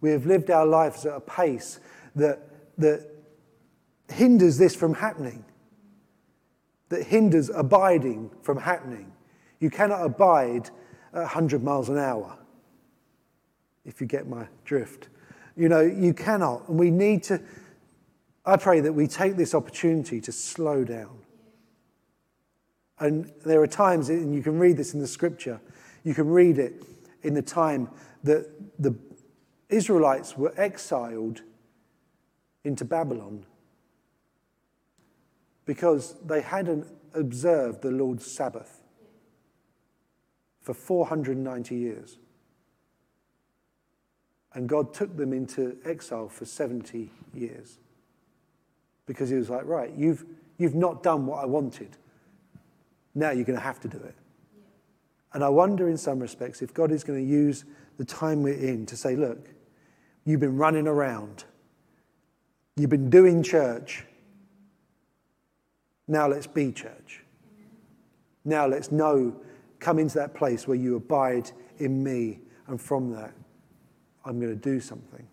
We 0.00 0.10
have 0.10 0.26
lived 0.26 0.50
our 0.50 0.66
lives 0.66 1.06
at 1.06 1.14
a 1.14 1.20
pace 1.20 1.80
that, 2.14 2.40
that 2.78 3.08
hinders 4.08 4.58
this 4.58 4.74
from 4.74 4.94
happening, 4.94 5.44
that 6.90 7.04
hinders 7.04 7.50
abiding 7.50 8.30
from 8.42 8.58
happening. 8.58 9.12
You 9.60 9.70
cannot 9.70 10.04
abide 10.04 10.70
at 11.12 11.20
100 11.20 11.62
miles 11.62 11.88
an 11.88 11.98
hour, 11.98 12.36
if 13.84 14.00
you 14.00 14.06
get 14.06 14.26
my 14.26 14.46
drift. 14.64 15.08
You 15.56 15.68
know, 15.68 15.80
you 15.80 16.14
cannot. 16.14 16.68
And 16.68 16.78
we 16.78 16.90
need 16.90 17.22
to, 17.24 17.40
I 18.44 18.56
pray 18.56 18.80
that 18.80 18.92
we 18.92 19.06
take 19.06 19.36
this 19.36 19.54
opportunity 19.54 20.20
to 20.20 20.32
slow 20.32 20.84
down. 20.84 21.18
And 22.98 23.32
there 23.44 23.60
are 23.60 23.66
times, 23.66 24.08
and 24.08 24.34
you 24.34 24.42
can 24.42 24.58
read 24.58 24.76
this 24.76 24.94
in 24.94 25.00
the 25.00 25.06
scripture, 25.06 25.60
you 26.04 26.14
can 26.14 26.28
read 26.28 26.58
it 26.58 26.84
in 27.22 27.34
the 27.34 27.42
time 27.42 27.88
that 28.22 28.48
the 28.78 28.94
Israelites 29.68 30.36
were 30.36 30.54
exiled 30.56 31.42
into 32.62 32.84
Babylon 32.84 33.44
because 35.64 36.14
they 36.24 36.40
hadn't 36.40 36.86
observed 37.14 37.82
the 37.82 37.90
Lord's 37.90 38.30
Sabbath 38.30 38.82
for 40.60 40.74
490 40.74 41.74
years. 41.74 42.18
And 44.54 44.68
God 44.68 44.94
took 44.94 45.16
them 45.16 45.32
into 45.32 45.76
exile 45.84 46.28
for 46.28 46.44
70 46.44 47.10
years 47.34 47.78
because 49.06 49.28
He 49.28 49.36
was 49.36 49.50
like, 49.50 49.66
right, 49.66 49.92
you've, 49.96 50.24
you've 50.58 50.76
not 50.76 51.02
done 51.02 51.26
what 51.26 51.42
I 51.42 51.46
wanted. 51.46 51.96
Now 53.14 53.30
you're 53.30 53.44
going 53.44 53.58
to 53.58 53.64
have 53.64 53.80
to 53.80 53.88
do 53.88 53.98
it. 53.98 54.14
And 55.32 55.42
I 55.42 55.48
wonder, 55.48 55.88
in 55.88 55.96
some 55.96 56.20
respects, 56.20 56.62
if 56.62 56.72
God 56.72 56.92
is 56.92 57.02
going 57.02 57.18
to 57.18 57.30
use 57.30 57.64
the 57.98 58.04
time 58.04 58.42
we're 58.42 58.54
in 58.54 58.86
to 58.86 58.96
say, 58.96 59.16
look, 59.16 59.48
you've 60.24 60.40
been 60.40 60.56
running 60.56 60.86
around, 60.86 61.44
you've 62.76 62.90
been 62.90 63.10
doing 63.10 63.42
church. 63.42 64.04
Now 66.06 66.28
let's 66.28 66.46
be 66.46 66.70
church. 66.70 67.24
Now 68.44 68.66
let's 68.66 68.92
know, 68.92 69.34
come 69.80 69.98
into 69.98 70.18
that 70.18 70.34
place 70.34 70.68
where 70.68 70.76
you 70.76 70.96
abide 70.96 71.50
in 71.78 72.04
me, 72.04 72.38
and 72.68 72.80
from 72.80 73.10
that, 73.12 73.32
I'm 74.24 74.40
going 74.40 74.52
to 74.52 74.56
do 74.60 74.80
something. 74.80 75.26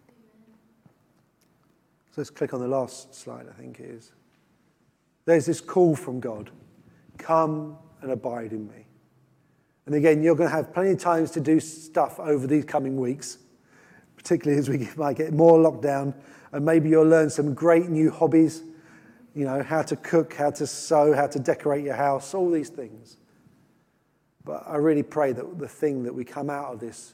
So 2.12 2.16
let's 2.18 2.30
click 2.30 2.54
on 2.54 2.60
the 2.60 2.68
last 2.68 3.16
slide, 3.16 3.48
I 3.50 3.54
think 3.54 3.80
it 3.80 3.90
is. 3.90 4.12
There's 5.26 5.46
this 5.46 5.62
call 5.62 5.96
from 5.96 6.20
God 6.20 6.52
come 7.18 7.78
and 8.02 8.12
abide 8.12 8.52
in 8.52 8.68
me. 8.68 8.86
And 9.86 9.96
again, 9.96 10.22
you're 10.22 10.36
going 10.36 10.50
to 10.50 10.56
have 10.56 10.74
plenty 10.74 10.92
of 10.92 11.00
times 11.00 11.32
to 11.32 11.40
do 11.40 11.60
stuff 11.60 12.20
over 12.20 12.48
these 12.48 12.66
coming 12.66 12.98
weeks, 12.98 13.38
particularly 14.16 14.60
as 14.60 14.70
we 14.70 14.90
might 14.98 15.18
get 15.18 15.34
more 15.34 15.58
lockdown. 15.58 16.14
And 16.52 16.66
maybe 16.66 16.90
you'll 16.90 17.08
learn 17.08 17.30
some 17.30 17.54
great 17.54 17.90
new 17.90 18.12
hobbies, 18.12 18.64
you 19.34 19.46
know, 19.46 19.64
how 19.64 19.82
to 19.84 19.96
cook, 19.96 20.34
how 20.34 20.52
to 20.52 20.68
sew, 20.68 21.14
how 21.14 21.28
to 21.28 21.40
decorate 21.40 21.86
your 21.86 21.96
house, 21.96 22.34
all 22.34 22.52
these 22.52 22.70
things. 22.70 23.18
But 24.44 24.64
I 24.68 24.78
really 24.78 25.04
pray 25.04 25.32
that 25.34 25.60
the 25.60 25.68
thing 25.68 26.04
that 26.04 26.14
we 26.14 26.26
come 26.26 26.50
out 26.50 26.74
of 26.74 26.80
this 26.80 27.14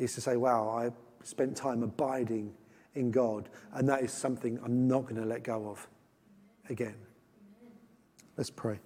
is 0.00 0.14
to 0.14 0.20
say, 0.20 0.36
wow, 0.36 0.68
I 0.68 0.90
spent 1.24 1.56
time 1.56 1.82
abiding 1.82 2.52
in 2.94 3.10
God, 3.10 3.48
and 3.74 3.88
that 3.88 4.02
is 4.02 4.12
something 4.12 4.58
I'm 4.64 4.88
not 4.88 5.02
going 5.02 5.16
to 5.16 5.24
let 5.24 5.44
go 5.44 5.68
of 5.68 5.86
again. 6.68 6.96
Let's 8.36 8.50
pray. 8.50 8.80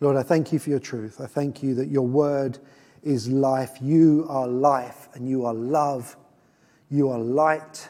Lord, 0.00 0.16
I 0.16 0.22
thank 0.22 0.52
you 0.52 0.58
for 0.58 0.70
your 0.70 0.80
truth. 0.80 1.20
I 1.20 1.26
thank 1.26 1.62
you 1.62 1.74
that 1.76 1.88
your 1.88 2.06
word 2.06 2.58
is 3.02 3.28
life. 3.28 3.78
You 3.80 4.26
are 4.28 4.46
life 4.46 5.08
and 5.14 5.26
you 5.26 5.46
are 5.46 5.54
love. 5.54 6.16
You 6.90 7.08
are 7.08 7.18
light. 7.18 7.88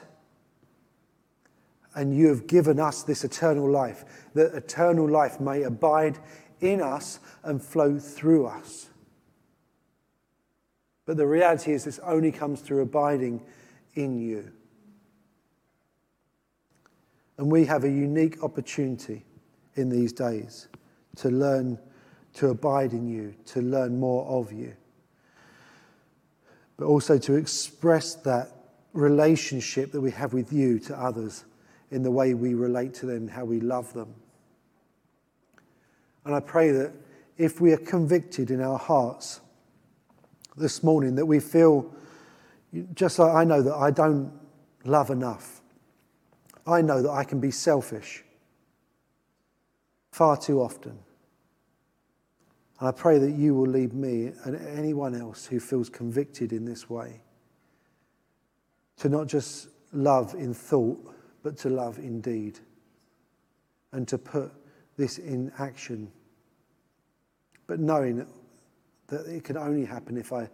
And 1.97 2.17
you 2.17 2.29
have 2.29 2.47
given 2.47 2.79
us 2.79 3.03
this 3.03 3.25
eternal 3.25 3.69
life, 3.69 4.05
that 4.35 4.55
eternal 4.55 5.09
life 5.09 5.41
may 5.41 5.63
abide 5.63 6.19
in 6.65 6.81
us 6.81 7.21
and 7.43 7.63
flow 7.63 7.99
through 7.99 8.47
us. 8.47 8.89
But 11.07 11.17
the 11.17 11.27
reality 11.27 11.73
is, 11.73 11.85
this 11.85 11.99
only 12.01 12.33
comes 12.33 12.61
through 12.61 12.81
abiding 12.81 13.43
in 13.95 14.19
you. 14.19 14.51
And 17.37 17.51
we 17.51 17.67
have 17.67 17.85
a 17.85 17.91
unique 17.91 18.43
opportunity 18.43 19.25
in 19.75 19.91
these 19.91 20.13
days 20.13 20.69
to 21.17 21.31
learn 21.31 21.79
to 22.35 22.49
abide 22.49 22.93
in 22.93 23.07
you, 23.07 23.35
to 23.47 23.61
learn 23.61 23.99
more 23.99 24.27
of 24.27 24.53
you, 24.53 24.75
but 26.77 26.87
also 26.87 27.17
to 27.19 27.35
express 27.35 28.15
that 28.17 28.51
relationship 28.93 29.93
that 29.93 30.01
we 30.01 30.11
have 30.11 30.33
with 30.33 30.53
you 30.53 30.79
to 30.81 30.99
others 30.99 31.45
in 31.91 32.03
the 32.03 32.11
way 32.11 32.35
we 32.35 32.55
relate 32.55 32.95
to 32.95 33.07
them, 33.07 33.29
how 33.29 33.45
we 33.45 33.61
love 33.61 33.93
them. 33.93 34.15
And 36.25 36.35
I 36.35 36.41
pray 36.41 36.71
that 36.71 36.93
if 37.37 37.61
we 37.61 37.73
are 37.73 37.79
convicted 37.79 38.51
in 38.51 38.61
our 38.61 38.79
hearts 38.79 39.41
this 40.57 40.83
morning, 40.83 41.15
that 41.17 41.27
we 41.27 41.41
feel 41.41 41.93
just 42.95 43.19
like 43.19 43.35
I 43.35 43.45
know 43.45 43.63
that 43.63 43.75
I 43.75 43.91
don't 43.91 44.33
love 44.85 45.11
enough. 45.11 45.61
I 46.67 46.81
know 46.81 47.03
that 47.03 47.11
I 47.11 47.25
can 47.25 47.41
be 47.41 47.51
selfish 47.51 48.25
far 50.13 50.37
too 50.37 50.61
often. 50.61 50.99
And 52.79 52.89
I 52.89 52.93
pray 52.93 53.19
that 53.19 53.33
you 53.33 53.55
will 53.55 53.67
lead 53.67 53.93
me 53.93 54.33
and 54.45 54.57
anyone 54.77 55.15
else 55.15 55.47
who 55.47 55.61
feels 55.61 55.89
convicted 55.89 56.53
in 56.53 56.65
this 56.65 56.89
way 56.89 57.21
to 58.99 59.09
not 59.09 59.27
just 59.27 59.69
love 59.93 60.35
in 60.35 60.55
thought, 60.55 60.99
but 61.43 61.57
to 61.59 61.69
love 61.69 61.99
in 61.99 62.21
deed 62.21 62.59
and 63.93 64.09
to 64.09 64.19
put 64.19 64.53
this 64.97 65.19
in 65.19 65.53
action. 65.59 66.11
But 67.67 67.81
knowing 67.81 68.27
that 69.09 69.27
it 69.27 69.45
can 69.45 69.57
only 69.57 69.85
happen 69.85 70.17
if 70.17 70.33
I 70.33 70.49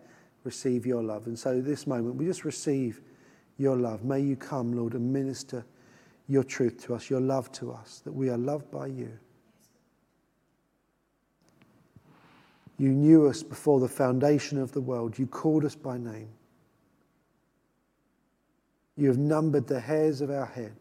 receive 0.45 0.87
your 0.87 1.03
love. 1.03 1.27
And 1.27 1.39
so, 1.39 1.61
this 1.61 1.87
moment, 1.87 2.17
we 2.17 2.27
just 2.27 2.45
receive 2.45 3.01
your 3.59 3.77
love. 3.77 4.05
May 4.05 4.21
you 4.21 4.37
come, 4.37 4.73
Lord, 4.73 4.95
and 4.95 5.13
minister 5.13 5.65
your 6.29 6.45
truth 6.45 6.83
to 6.87 6.95
us, 6.95 7.11
your 7.11 7.21
love 7.21 7.51
to 7.53 7.73
us, 7.73 8.01
that 8.05 8.13
we 8.13 8.31
are 8.31 8.39
loved 8.39 8.71
by 8.71 8.87
you. 8.87 9.11
You 12.79 12.89
knew 12.89 13.27
us 13.27 13.43
before 13.43 13.79
the 13.81 13.89
foundation 13.89 14.57
of 14.57 14.73
the 14.73 14.81
world. 14.81 15.19
You 15.19 15.27
called 15.27 15.67
us 15.67 15.75
by 15.75 15.99
name. 15.99 16.31
You 18.97 19.09
have 19.09 19.19
numbered 19.19 19.67
the 19.67 19.81
hairs 19.81 20.21
of 20.21 20.31
our 20.31 20.47
head. 20.47 20.73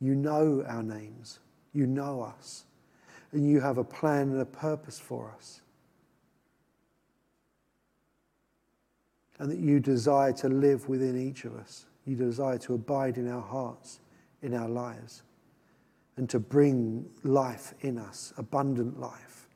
You 0.00 0.14
know 0.14 0.64
our 0.66 0.82
names. 0.82 1.38
You 1.72 1.86
know 1.86 2.22
us, 2.22 2.64
and 3.32 3.48
you 3.48 3.60
have 3.60 3.78
a 3.78 3.84
plan 3.84 4.30
and 4.30 4.40
a 4.40 4.46
purpose 4.46 4.98
for 4.98 5.32
us. 5.36 5.62
And 9.38 9.50
that 9.50 9.58
you 9.58 9.80
desire 9.80 10.32
to 10.34 10.48
live 10.48 10.88
within 10.88 11.18
each 11.18 11.44
of 11.44 11.56
us. 11.56 11.86
You 12.04 12.16
desire 12.16 12.58
to 12.58 12.74
abide 12.74 13.16
in 13.16 13.28
our 13.28 13.40
hearts, 13.40 14.00
in 14.42 14.54
our 14.54 14.68
lives, 14.68 15.22
and 16.16 16.28
to 16.30 16.38
bring 16.38 17.08
life 17.24 17.74
in 17.80 17.98
us, 17.98 18.32
abundant 18.36 19.00
life. 19.00 19.48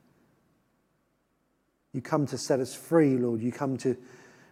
You 1.93 2.01
come 2.01 2.25
to 2.27 2.37
set 2.37 2.59
us 2.59 2.75
free, 2.75 3.17
Lord. 3.17 3.41
You 3.41 3.51
come 3.51 3.77
to 3.77 3.95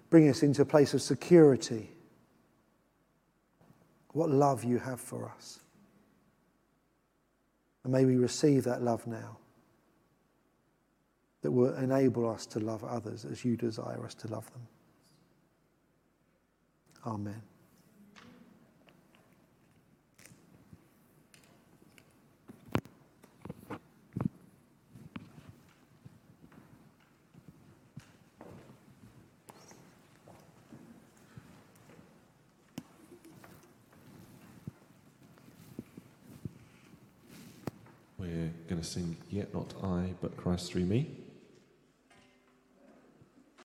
bring 0.09 0.29
us 0.29 0.43
into 0.43 0.61
a 0.61 0.65
place 0.65 0.93
of 0.93 1.01
security. 1.01 1.91
What 4.13 4.29
love 4.29 4.63
you 4.63 4.79
have 4.79 5.01
for 5.01 5.29
us. 5.35 5.59
And 7.85 7.93
may 7.93 8.03
we 8.03 8.15
receive 8.15 8.63
that 8.63 8.81
love 8.81 9.05
now 9.05 9.37
that 11.43 11.51
will 11.51 11.75
enable 11.75 12.27
us 12.27 12.47
to 12.47 12.59
love 12.59 12.83
others 12.83 13.25
as 13.25 13.45
you 13.45 13.55
desire 13.55 14.03
us 14.03 14.15
to 14.15 14.27
love 14.27 14.51
them. 14.53 14.67
Amen. 17.05 17.43
We're 38.17 38.54
going 38.67 38.81
to 38.81 38.87
sing 38.87 39.17
Yet 39.29 39.53
Not 39.53 39.73
I, 39.83 40.13
but 40.21 40.35
Christ 40.37 40.71
Through 40.71 40.85
Me. 40.85 41.09